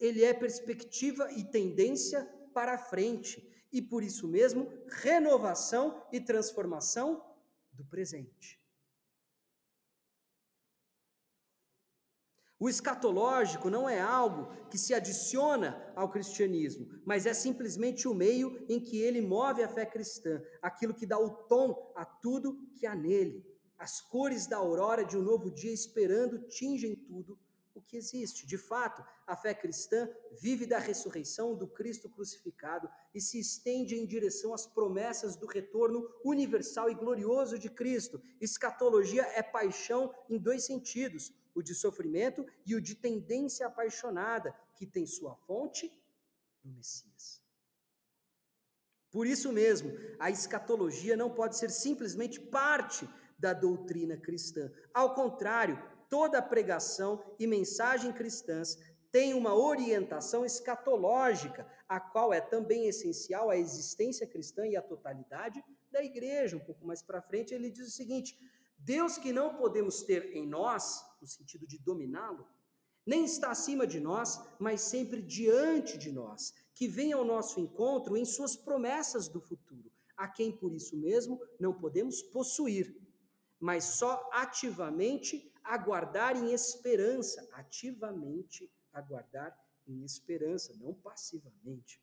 [0.03, 4.69] ele é perspectiva e tendência para frente, e por isso mesmo,
[5.01, 7.23] renovação e transformação
[7.71, 8.61] do presente.
[12.59, 18.65] O escatológico não é algo que se adiciona ao cristianismo, mas é simplesmente o meio
[18.67, 22.85] em que ele move a fé cristã, aquilo que dá o tom a tudo que
[22.85, 23.41] há nele.
[23.77, 27.39] As cores da aurora de um novo dia esperando tingem tudo
[27.83, 28.45] que existe.
[28.45, 30.09] De fato, a fé cristã
[30.39, 36.09] vive da ressurreição do Cristo crucificado e se estende em direção às promessas do retorno
[36.23, 38.21] universal e glorioso de Cristo.
[38.41, 44.87] Escatologia é paixão em dois sentidos o de sofrimento e o de tendência apaixonada, que
[44.87, 45.91] tem sua fonte
[46.63, 47.41] no Messias.
[49.11, 53.07] Por isso mesmo, a escatologia não pode ser simplesmente parte
[53.37, 54.71] da doutrina cristã.
[54.93, 55.77] Ao contrário,
[56.13, 58.77] toda pregação e mensagem cristãs
[59.11, 65.59] tem uma orientação escatológica, a qual é também essencial à existência cristã e à totalidade
[65.91, 66.55] da igreja.
[66.55, 68.37] Um pouco mais para frente, ele diz o seguinte:
[68.77, 72.45] Deus que não podemos ter em nós, no sentido de dominá-lo,
[73.03, 78.15] nem está acima de nós, mas sempre diante de nós, que vem ao nosso encontro
[78.15, 82.95] em suas promessas do futuro, a quem por isso mesmo não podemos possuir,
[83.59, 89.57] mas só ativamente aguardar em esperança, ativamente aguardar
[89.87, 92.01] em esperança, não passivamente.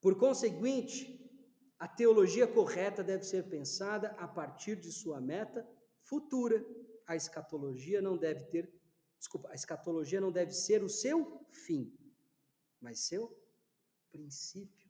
[0.00, 1.18] Por conseguinte,
[1.78, 5.68] a teologia correta deve ser pensada a partir de sua meta
[6.02, 6.64] futura.
[7.06, 8.72] A escatologia não deve ter,
[9.18, 11.96] desculpa, a escatologia não deve ser o seu fim,
[12.80, 13.36] mas seu
[14.10, 14.87] princípio.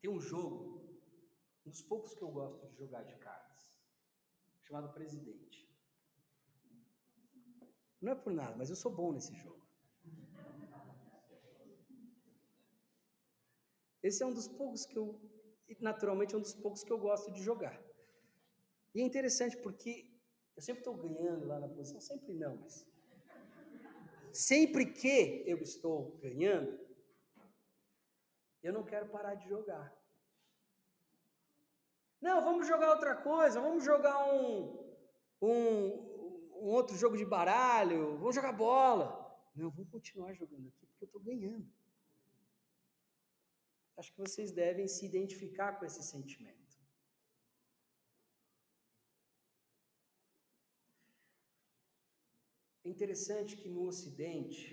[0.00, 1.00] Tem um jogo,
[1.64, 3.76] um dos poucos que eu gosto de jogar de cartas
[4.62, 5.66] chamado Presidente.
[8.00, 9.66] Não é por nada, mas eu sou bom nesse jogo.
[14.02, 15.20] Esse é um dos poucos que eu,
[15.80, 17.76] naturalmente, é um dos poucos que eu gosto de jogar.
[18.94, 20.08] E é interessante porque
[20.56, 22.86] eu sempre estou ganhando lá na posição, sempre não, mas
[24.32, 26.78] sempre que eu estou ganhando,
[28.62, 29.94] eu não quero parar de jogar.
[32.20, 34.94] Não, vamos jogar outra coisa, vamos jogar um,
[35.40, 35.50] um,
[36.60, 39.06] um outro jogo de baralho, vamos jogar bola.
[39.54, 41.66] Não, vamos continuar jogando aqui porque eu estou ganhando.
[43.96, 46.65] Acho que vocês devem se identificar com esse sentimento.
[52.86, 54.64] É interessante que no Ocidente,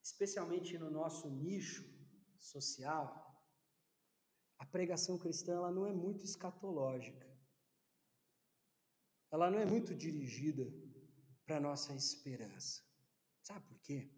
[0.00, 1.84] especialmente no nosso nicho
[2.38, 3.04] social,
[4.56, 7.26] a pregação cristã ela não é muito escatológica.
[9.32, 10.64] Ela não é muito dirigida
[11.44, 12.80] para a nossa esperança.
[13.42, 14.08] Sabe por quê?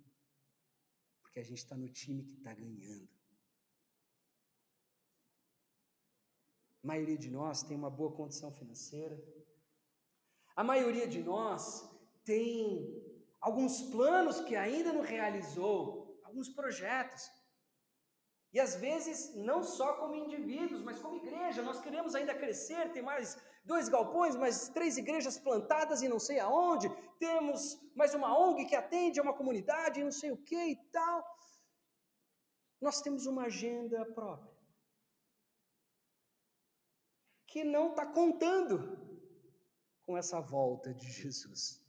[1.22, 3.08] Porque a gente está no time que está ganhando.
[6.82, 9.16] A maioria de nós tem uma boa condição financeira.
[10.54, 11.90] A maioria de nós
[12.24, 13.02] tem
[13.40, 17.30] alguns planos que ainda não realizou, alguns projetos.
[18.52, 23.02] E às vezes, não só como indivíduos, mas como igreja, nós queremos ainda crescer, ter
[23.02, 28.66] mais dois galpões, mais três igrejas plantadas e não sei aonde, temos mais uma ONG
[28.66, 31.24] que atende a uma comunidade, não sei o que e tal.
[32.80, 34.52] Nós temos uma agenda própria
[37.46, 38.98] que não está contando
[40.06, 41.81] com essa volta de Jesus.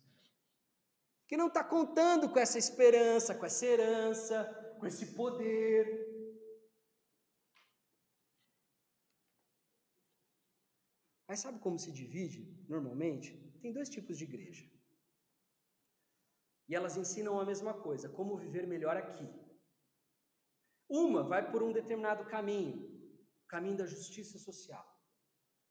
[1.27, 4.37] Que não está contando com essa esperança, com essa herança,
[4.79, 6.13] com esse poder.
[11.27, 13.35] Mas sabe como se divide normalmente?
[13.61, 14.69] Tem dois tipos de igreja.
[16.67, 19.27] E elas ensinam a mesma coisa, como viver melhor aqui.
[20.89, 22.75] Uma vai por um determinado caminho,
[23.43, 24.85] o caminho da justiça social.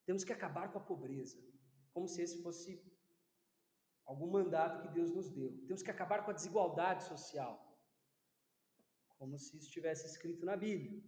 [0.05, 1.38] Temos que acabar com a pobreza,
[1.92, 2.82] como se esse fosse
[4.05, 5.50] algum mandato que Deus nos deu.
[5.66, 7.53] Temos que acabar com a desigualdade social,
[9.18, 11.03] como se isso estivesse escrito na Bíblia.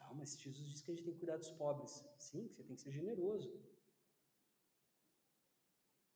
[0.00, 2.04] Não, mas Jesus diz que a gente tem que cuidar dos pobres.
[2.18, 3.50] Sim, você tem que ser generoso.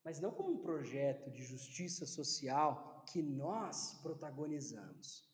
[0.05, 5.29] Mas não como um projeto de justiça social que nós protagonizamos.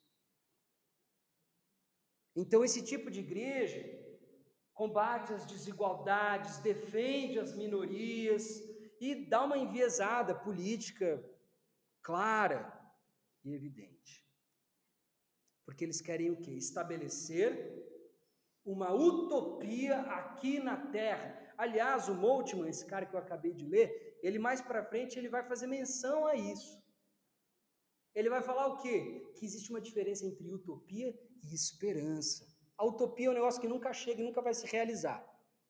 [2.35, 3.81] Então, esse tipo de igreja
[4.77, 8.45] combate as desigualdades, defende as minorias
[9.01, 11.23] e dá uma enviesada política
[12.03, 12.73] clara
[13.45, 14.25] e evidente.
[15.65, 16.53] Porque eles querem o quê?
[16.53, 17.51] Estabelecer
[18.65, 21.55] uma utopia aqui na Terra.
[21.57, 25.29] Aliás, o Moltmann, esse cara que eu acabei de ler, ele mais para frente ele
[25.29, 26.81] vai fazer menção a isso.
[28.15, 29.31] Ele vai falar o quê?
[29.37, 32.47] Que existe uma diferença entre utopia e esperança.
[32.79, 35.25] A utopia é um negócio que nunca chega e nunca vai se realizar.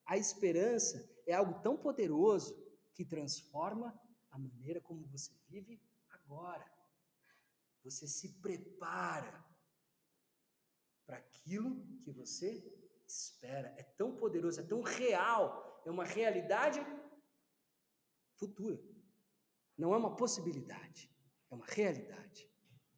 [0.06, 2.54] A esperança é algo tão poderoso
[2.96, 3.94] que transforma
[4.30, 5.78] a maneira como você vive
[6.08, 6.66] agora.
[7.84, 9.44] Você se prepara
[11.04, 12.48] para aquilo que você
[13.06, 13.68] espera.
[13.76, 16.80] É tão poderoso, é tão real, é uma realidade
[18.34, 18.80] futura.
[19.76, 21.10] Não é uma possibilidade,
[21.50, 22.50] é uma realidade.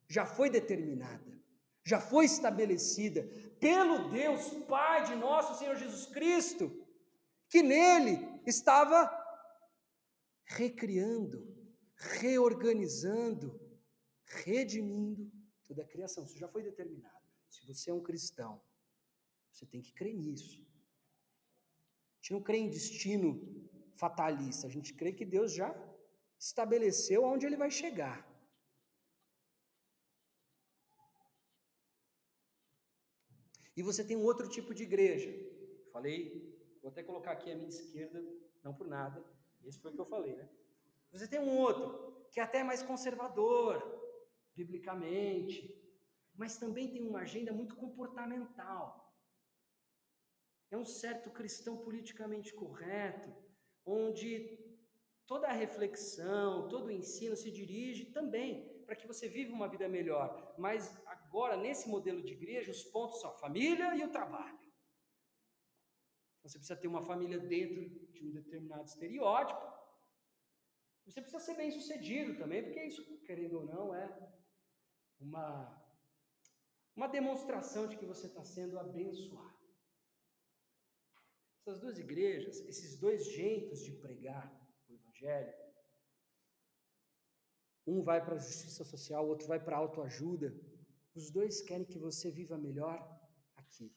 [0.07, 1.43] Já foi determinada,
[1.85, 3.25] já foi estabelecida
[3.59, 6.87] pelo Deus Pai de nosso Senhor Jesus Cristo,
[7.49, 9.07] que nele estava
[10.49, 11.39] recriando,
[11.95, 13.61] reorganizando,
[14.25, 15.31] redimindo
[15.67, 16.25] toda a criação.
[16.25, 17.27] Isso já foi determinado.
[17.49, 18.61] Se você é um cristão,
[19.53, 20.61] você tem que crer nisso.
[22.15, 23.31] A gente não crê em destino
[23.97, 25.75] fatalista, a gente crê que Deus já
[26.39, 28.27] estabeleceu aonde ele vai chegar.
[33.77, 35.33] E você tem um outro tipo de igreja.
[35.93, 36.17] Falei,
[36.83, 38.25] vou até colocar aqui a minha esquerda,
[38.63, 39.25] não por nada.
[39.69, 40.49] Esse foi o que eu falei, né?
[41.13, 43.83] Você tem um outro que é até mais conservador,
[44.55, 45.75] biblicamente,
[46.35, 49.09] mas também tem uma agenda muito comportamental
[50.71, 53.35] é um certo cristão politicamente correto,
[53.85, 54.59] onde
[55.27, 59.89] toda a reflexão, todo o ensino se dirige também para que você viva uma vida
[59.89, 60.55] melhor.
[60.59, 64.59] Mas agora, nesse modelo de igreja, os pontos são a família e o trabalho.
[66.39, 69.61] Então, você precisa ter uma família dentro de um determinado estereótipo.
[71.07, 74.07] Você precisa ser bem sucedido também, porque isso, querendo ou não, é
[75.19, 75.47] uma,
[76.95, 79.59] uma demonstração de que você está sendo abençoado.
[81.61, 84.47] Essas duas igrejas, esses dois jeitos de pregar
[84.89, 85.55] o Evangelho,
[87.87, 90.55] um vai para a justiça social, o outro vai para a autoajuda.
[91.15, 92.99] Os dois querem que você viva melhor
[93.57, 93.91] aqui.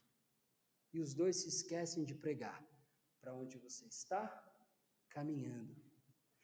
[0.94, 2.60] E os dois se esquecem de pregar
[3.22, 4.24] para onde você está
[5.10, 5.76] caminhando.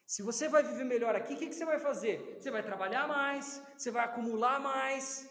[0.06, 2.38] Se você vai viver melhor aqui, o que, que você vai fazer?
[2.39, 5.30] Você vai trabalhar mais, você vai acumular mais,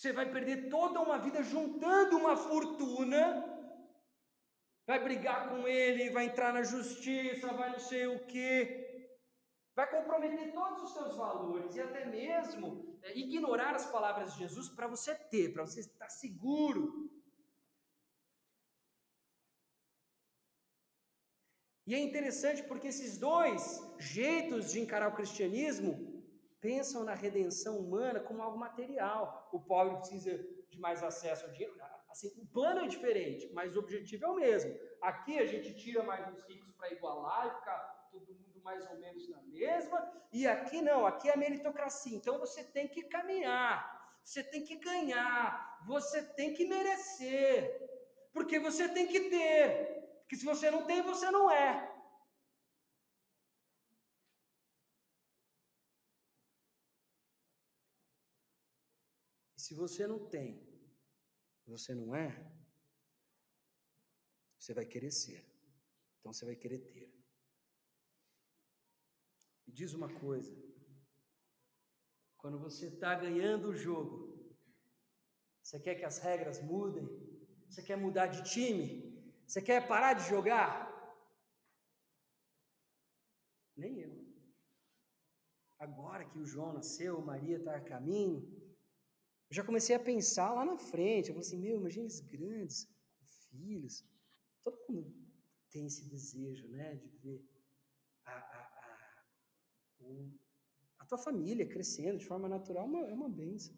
[0.00, 3.22] Você vai perder toda uma vida juntando uma fortuna,
[4.86, 8.56] vai brigar com ele, vai entrar na justiça, vai não sei o quê,
[9.76, 14.68] vai comprometer todos os seus valores e até mesmo é, ignorar as palavras de Jesus
[14.68, 17.10] para você ter, para você estar seguro.
[21.86, 26.22] E é interessante porque esses dois jeitos de encarar o cristianismo
[26.60, 29.48] pensam na redenção humana como algo material.
[29.52, 30.38] O pobre precisa
[30.68, 31.74] de mais acesso ao dinheiro.
[32.08, 34.78] Assim, o plano é diferente, mas o objetivo é o mesmo.
[35.00, 38.96] Aqui a gente tira mais os ricos para igualar e ficar todo mundo mais ou
[38.98, 39.98] menos na mesma.
[40.32, 42.16] E aqui não, aqui é a meritocracia.
[42.16, 47.54] Então você tem que caminhar, você tem que ganhar, você tem que merecer,
[48.32, 50.00] porque você tem que ter.
[50.20, 51.88] Porque se você não tem, você não é.
[59.56, 60.48] E se você não tem,
[61.66, 62.30] você não é,
[64.58, 65.44] você vai querer ser.
[66.20, 67.19] Então você vai querer ter.
[69.70, 70.52] Me diz uma coisa:
[72.36, 74.14] quando você está ganhando o jogo,
[75.62, 77.06] você quer que as regras mudem?
[77.68, 78.84] Você quer mudar de time?
[79.46, 80.72] Você quer parar de jogar?
[83.76, 84.12] Nem eu.
[85.78, 88.38] Agora que o João nasceu, Maria está a caminho,
[89.48, 91.28] eu já comecei a pensar lá na frente.
[91.28, 94.04] Eu falei assim: meu, imagina eles grandes, com filhos.
[94.64, 95.14] Todo mundo
[95.70, 97.40] tem esse desejo, né, de ver
[98.24, 98.59] a, a,
[101.00, 102.84] a tua família crescendo de forma natural.
[102.84, 103.74] Uma, é uma benção.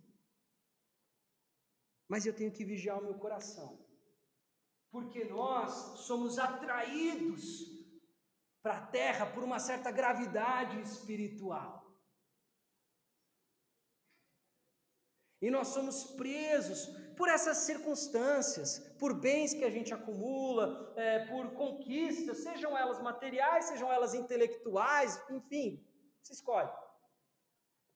[2.08, 3.70] Mas eu tenho que vigiar o meu coração,
[4.90, 7.44] porque nós somos atraídos
[8.62, 11.80] para a terra por uma certa gravidade espiritual.
[15.40, 21.52] E nós somos presos por essas circunstâncias, por bens que a gente acumula, é, por
[21.54, 25.84] conquistas, sejam elas materiais, sejam elas intelectuais, enfim,
[26.22, 26.70] se escolhe.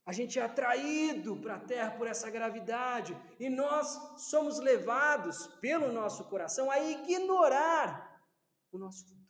[0.07, 3.88] A gente é atraído para a terra por essa gravidade e nós
[4.30, 8.24] somos levados pelo nosso coração a ignorar
[8.70, 9.26] o nosso futuro.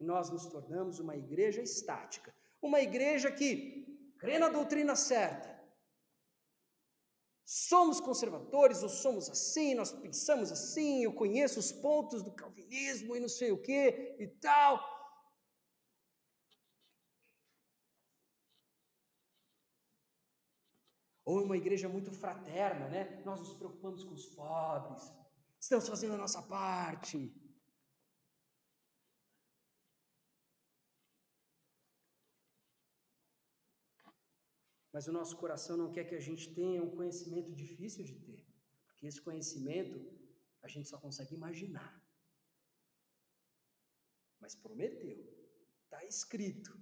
[0.00, 3.86] Nós nos tornamos uma igreja estática, uma igreja que
[4.18, 5.56] crê na doutrina certa,
[7.44, 13.20] somos conservadores ou somos assim, nós pensamos assim, eu conheço os pontos do calvinismo e
[13.20, 14.97] não sei o que e tal.
[21.30, 23.02] Ou uma igreja muito fraterna, né?
[23.28, 25.02] Nós nos preocupamos com os pobres,
[25.60, 27.18] estamos fazendo a nossa parte.
[34.90, 38.42] Mas o nosso coração não quer que a gente tenha um conhecimento difícil de ter,
[38.86, 39.98] porque esse conhecimento
[40.62, 41.92] a gente só consegue imaginar.
[44.40, 45.18] Mas prometeu,
[45.84, 46.72] está escrito.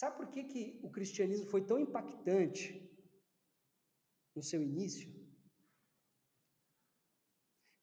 [0.00, 2.62] Sabe por que, que o cristianismo foi tão impactante
[4.32, 5.08] no seu início?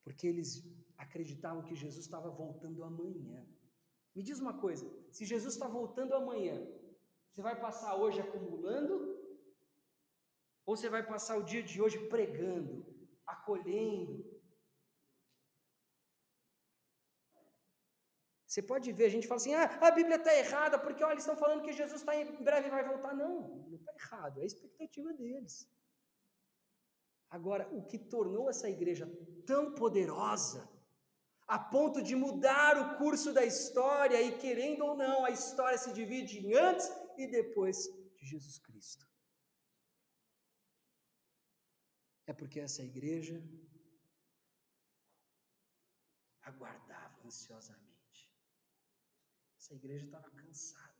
[0.02, 0.64] Porque eles
[0.98, 3.46] acreditavam que Jesus estava voltando amanhã.
[4.16, 6.58] Me diz uma coisa: se Jesus está voltando amanhã,
[7.30, 8.96] você vai passar hoje acumulando?
[10.66, 12.74] Ou você vai passar o dia de hoje pregando,
[13.26, 14.35] acolhendo?
[18.56, 21.24] Você pode ver, a gente fala assim: ah, a Bíblia está errada, porque olha, eles
[21.24, 23.14] estão falando que Jesus está em breve vai voltar.
[23.14, 23.32] Não,
[23.70, 25.70] não está errado, é a expectativa deles.
[27.30, 29.06] Agora, o que tornou essa igreja
[29.46, 30.62] tão poderosa
[31.46, 35.92] a ponto de mudar o curso da história e, querendo ou não, a história se
[35.92, 37.78] divide em antes e depois
[38.16, 39.06] de Jesus Cristo.
[42.26, 43.38] É porque essa igreja
[46.42, 47.85] aguardava ansiosamente.
[49.66, 50.96] Essa igreja estava cansada.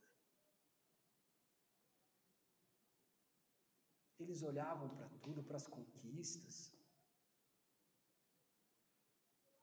[4.18, 6.74] Eles olhavam para tudo, para as conquistas,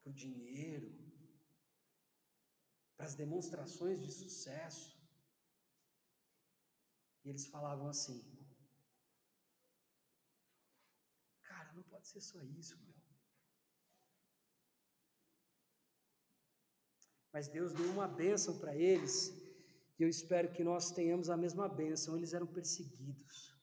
[0.02, 0.90] para o dinheiro,
[2.96, 4.98] para as demonstrações de sucesso.
[7.26, 8.24] E eles falavam assim:
[11.42, 12.93] Cara, não pode ser só isso, meu.
[17.34, 19.34] Mas Deus deu uma bênção para eles,
[19.98, 22.16] e eu espero que nós tenhamos a mesma bênção.
[22.16, 23.58] Eles eram perseguidos,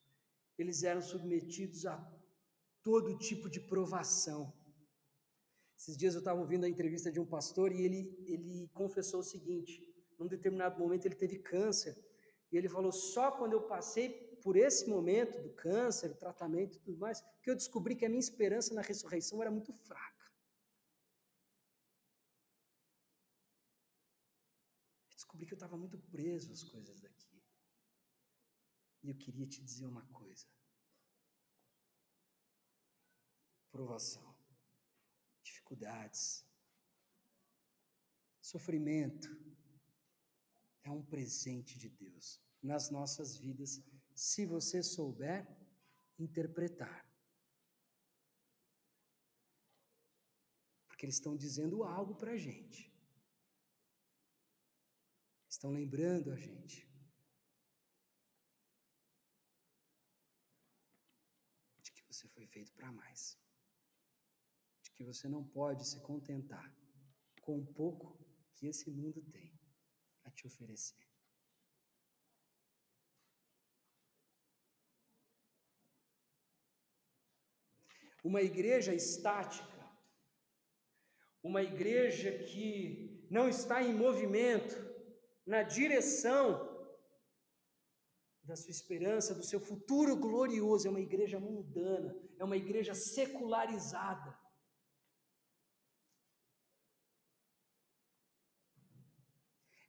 [0.58, 1.96] eles eram submetidos a
[2.82, 4.52] todo tipo de provação.
[5.78, 9.30] Esses dias eu estava ouvindo a entrevista de um pastor e ele, ele confessou o
[9.34, 9.80] seguinte:
[10.18, 11.96] num determinado momento ele teve câncer
[12.52, 14.10] e ele falou: só quando eu passei
[14.42, 18.20] por esse momento do câncer, tratamento e tudo mais, que eu descobri que a minha
[18.20, 20.10] esperança na ressurreição era muito fraca.
[25.08, 27.42] Eu descobri que eu estava muito preso às coisas daqui.
[29.02, 30.46] E eu queria te dizer uma coisa:
[33.70, 34.28] provação
[35.42, 36.44] dificuldades.
[38.42, 39.28] Sofrimento
[40.82, 43.80] é um presente de Deus nas nossas vidas,
[44.14, 45.46] se você souber
[46.18, 47.08] interpretar.
[50.88, 52.89] Porque eles estão dizendo algo para a gente.
[55.60, 56.88] Estão lembrando a gente.
[61.82, 63.38] De que você foi feito para mais.
[64.82, 66.74] De que você não pode se contentar
[67.42, 68.18] com o pouco
[68.54, 69.52] que esse mundo tem
[70.24, 71.06] a te oferecer.
[78.24, 79.86] Uma igreja estática,
[81.42, 84.89] uma igreja que não está em movimento,
[85.46, 86.68] na direção
[88.42, 94.38] da sua esperança, do seu futuro glorioso, é uma igreja mundana, é uma igreja secularizada.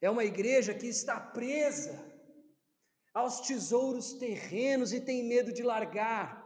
[0.01, 1.93] É uma igreja que está presa
[3.13, 6.41] aos tesouros terrenos e tem medo de largar.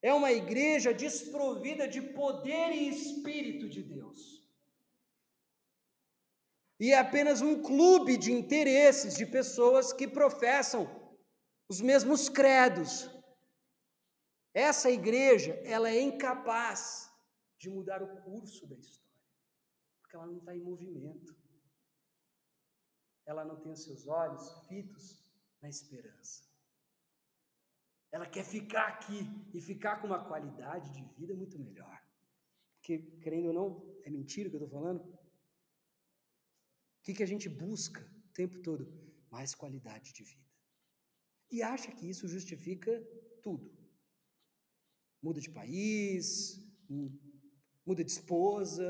[0.00, 4.43] É uma igreja desprovida de poder e espírito de Deus.
[6.84, 10.82] E é apenas um clube de interesses de pessoas que professam
[11.72, 12.92] os mesmos credos.
[14.52, 17.10] Essa igreja, ela é incapaz
[17.58, 19.24] de mudar o curso da história,
[20.00, 21.34] porque ela não está em movimento
[23.26, 25.04] ela não tem os seus olhos fitos
[25.62, 26.44] na esperança.
[28.12, 29.20] Ela quer ficar aqui
[29.54, 31.98] e ficar com uma qualidade de vida muito melhor.
[32.76, 35.02] Porque, querendo ou não, é mentira que eu estou falando?
[37.04, 38.84] Que, que a gente busca o tempo todo?
[39.30, 40.48] Mais qualidade de vida.
[41.50, 42.90] E acha que isso justifica
[43.42, 43.70] tudo.
[45.22, 46.58] Muda de país,
[47.86, 48.88] muda de esposa,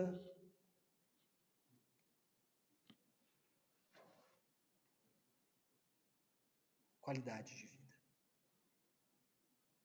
[7.01, 7.95] qualidade de vida.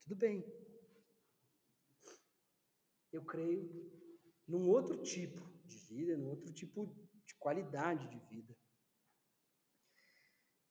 [0.02, 0.44] Tudo bem.
[3.12, 3.68] Eu creio
[4.48, 7.09] num outro tipo de vida, num outro tipo
[7.40, 8.56] qualidade de vida.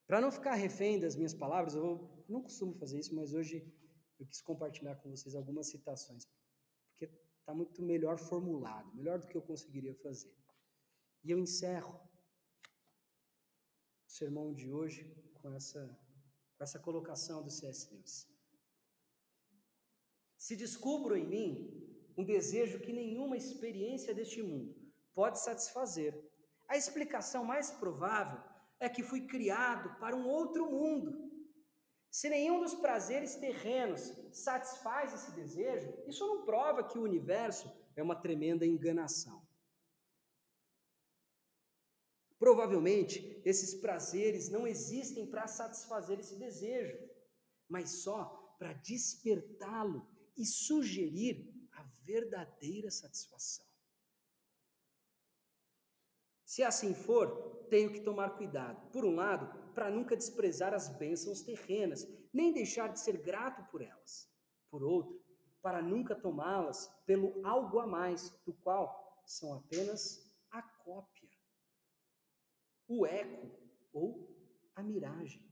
[0.07, 3.55] Para não ficar refém das minhas palavras, eu, não costumo fazer isso, mas hoje
[4.19, 6.25] eu quis compartilhar com vocês algumas citações,
[6.91, 7.05] porque
[7.39, 10.35] está muito melhor formulado, melhor do que eu conseguiria fazer.
[11.23, 11.95] E eu encerro
[14.07, 15.03] o sermão de hoje
[15.35, 15.81] com essa
[16.59, 17.89] com essa colocação do C.S.
[17.89, 18.27] Lewis.
[20.37, 21.49] Se descubro em mim
[22.17, 24.75] um desejo que nenhuma experiência deste mundo
[25.13, 26.13] pode satisfazer,
[26.69, 28.39] a explicação mais provável
[28.79, 31.29] é que fui criado para um outro mundo.
[32.11, 38.03] Se nenhum dos prazeres terrenos satisfaz esse desejo, isso não prova que o universo é
[38.03, 39.45] uma tremenda enganação.
[42.37, 46.97] Provavelmente, esses prazeres não existem para satisfazer esse desejo,
[47.67, 50.07] mas só para despertá-lo
[50.37, 53.68] e sugerir a verdadeira satisfação.
[56.49, 58.89] Se assim for, tenho que tomar cuidado.
[58.89, 63.83] Por um lado, para nunca desprezar as bênçãos terrenas, nem deixar de ser grato por
[63.83, 64.27] elas.
[64.71, 65.23] Por outro,
[65.61, 71.29] para nunca tomá-las pelo algo a mais, do qual são apenas a cópia
[72.87, 73.47] o eco
[73.93, 74.27] ou
[74.75, 75.47] a miragem.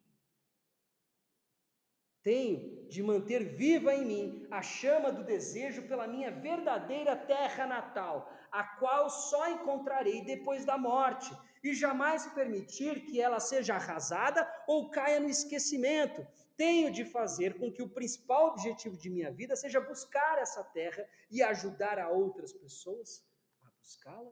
[2.23, 8.35] Tenho de manter viva em mim a chama do desejo pela minha verdadeira terra natal,
[8.51, 11.31] a qual só encontrarei depois da morte,
[11.63, 16.25] e jamais permitir que ela seja arrasada ou caia no esquecimento.
[16.55, 21.05] Tenho de fazer com que o principal objetivo de minha vida seja buscar essa terra
[21.29, 23.23] e ajudar a outras pessoas
[23.63, 24.31] a buscá-la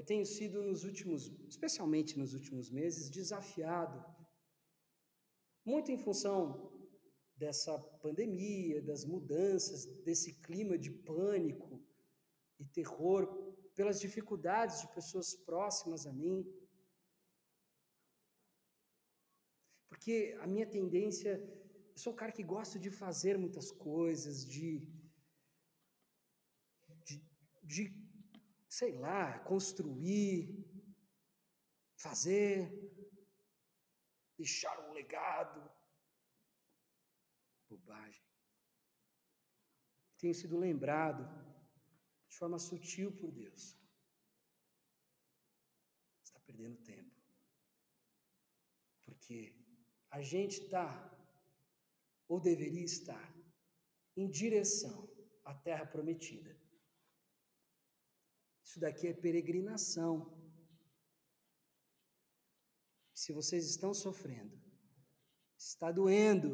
[0.00, 4.02] Eu tenho sido nos últimos, especialmente nos últimos meses, desafiado,
[5.70, 6.40] muito em função
[7.36, 7.72] dessa
[8.04, 11.82] pandemia, das mudanças, desse clima de pânico
[12.58, 13.22] e terror,
[13.74, 16.38] pelas dificuldades de pessoas próximas a mim.
[19.88, 21.32] Porque a minha tendência,
[21.92, 24.68] eu sou um cara que gosta de fazer muitas coisas, de,
[27.06, 27.16] de,
[27.62, 27.82] de
[28.68, 30.40] sei lá, construir,
[31.96, 32.89] fazer,
[34.40, 35.60] deixar um legado.
[37.68, 38.24] Bobagem.
[40.18, 41.22] Tenho sido lembrado
[42.28, 43.62] de forma sutil por Deus.
[46.24, 47.14] Está perdendo tempo.
[49.04, 49.54] Porque
[50.10, 50.88] a gente está
[52.26, 53.28] ou deveria estar,
[54.16, 55.08] em direção
[55.44, 56.56] à terra prometida.
[58.62, 60.14] Isso daqui é peregrinação.
[63.20, 64.58] Se vocês estão sofrendo,
[65.54, 66.50] está doendo,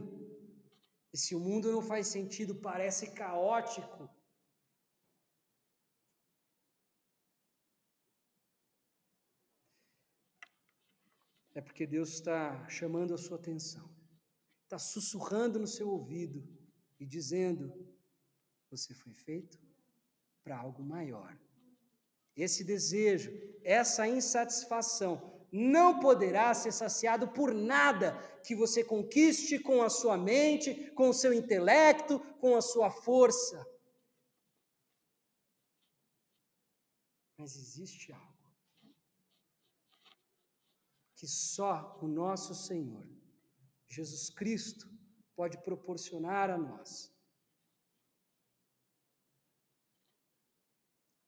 [1.13, 4.11] e se o mundo não faz sentido, parece caótico,
[11.55, 13.89] é porque Deus está chamando a sua atenção,
[14.65, 16.43] está sussurrando no seu ouvido
[16.99, 17.73] e dizendo:
[18.73, 19.57] Você foi feito
[20.43, 21.39] para algo maior.
[22.35, 23.31] Esse desejo,
[23.63, 28.13] essa insatisfação não poderá ser saciado por nada
[28.45, 33.67] que você conquiste com a sua mente, com o seu intelecto, com a sua força.
[37.39, 38.37] Mas existe algo
[41.17, 43.09] que só o nosso Senhor,
[43.89, 44.87] Jesus Cristo,
[45.35, 47.11] pode proporcionar a nós.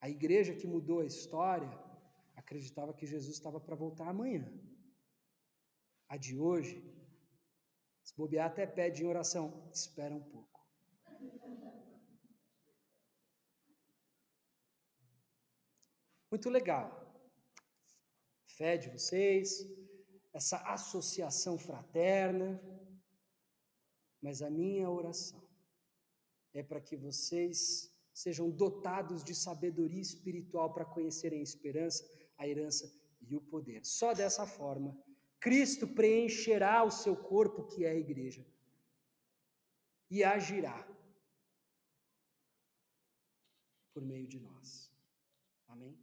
[0.01, 1.88] A igreja que mudou a história
[2.49, 4.51] acreditava que Jesus estava para voltar amanhã.
[6.09, 6.83] A de hoje,
[8.03, 10.59] se bobear até pede em oração, espera um pouco.
[16.31, 16.89] Muito legal.
[18.57, 19.49] Fé de vocês,
[20.33, 22.49] essa associação fraterna,
[24.23, 25.47] mas a minha oração
[26.55, 32.03] é para que vocês sejam dotados de sabedoria espiritual para conhecerem a esperança,
[32.39, 33.85] a herança e o poder.
[33.85, 34.97] Só dessa forma,
[35.41, 38.47] Cristo preencherá o seu corpo, que é a igreja,
[40.11, 40.87] e agirá
[43.93, 44.91] por meio de nós.
[45.67, 45.99] Amém?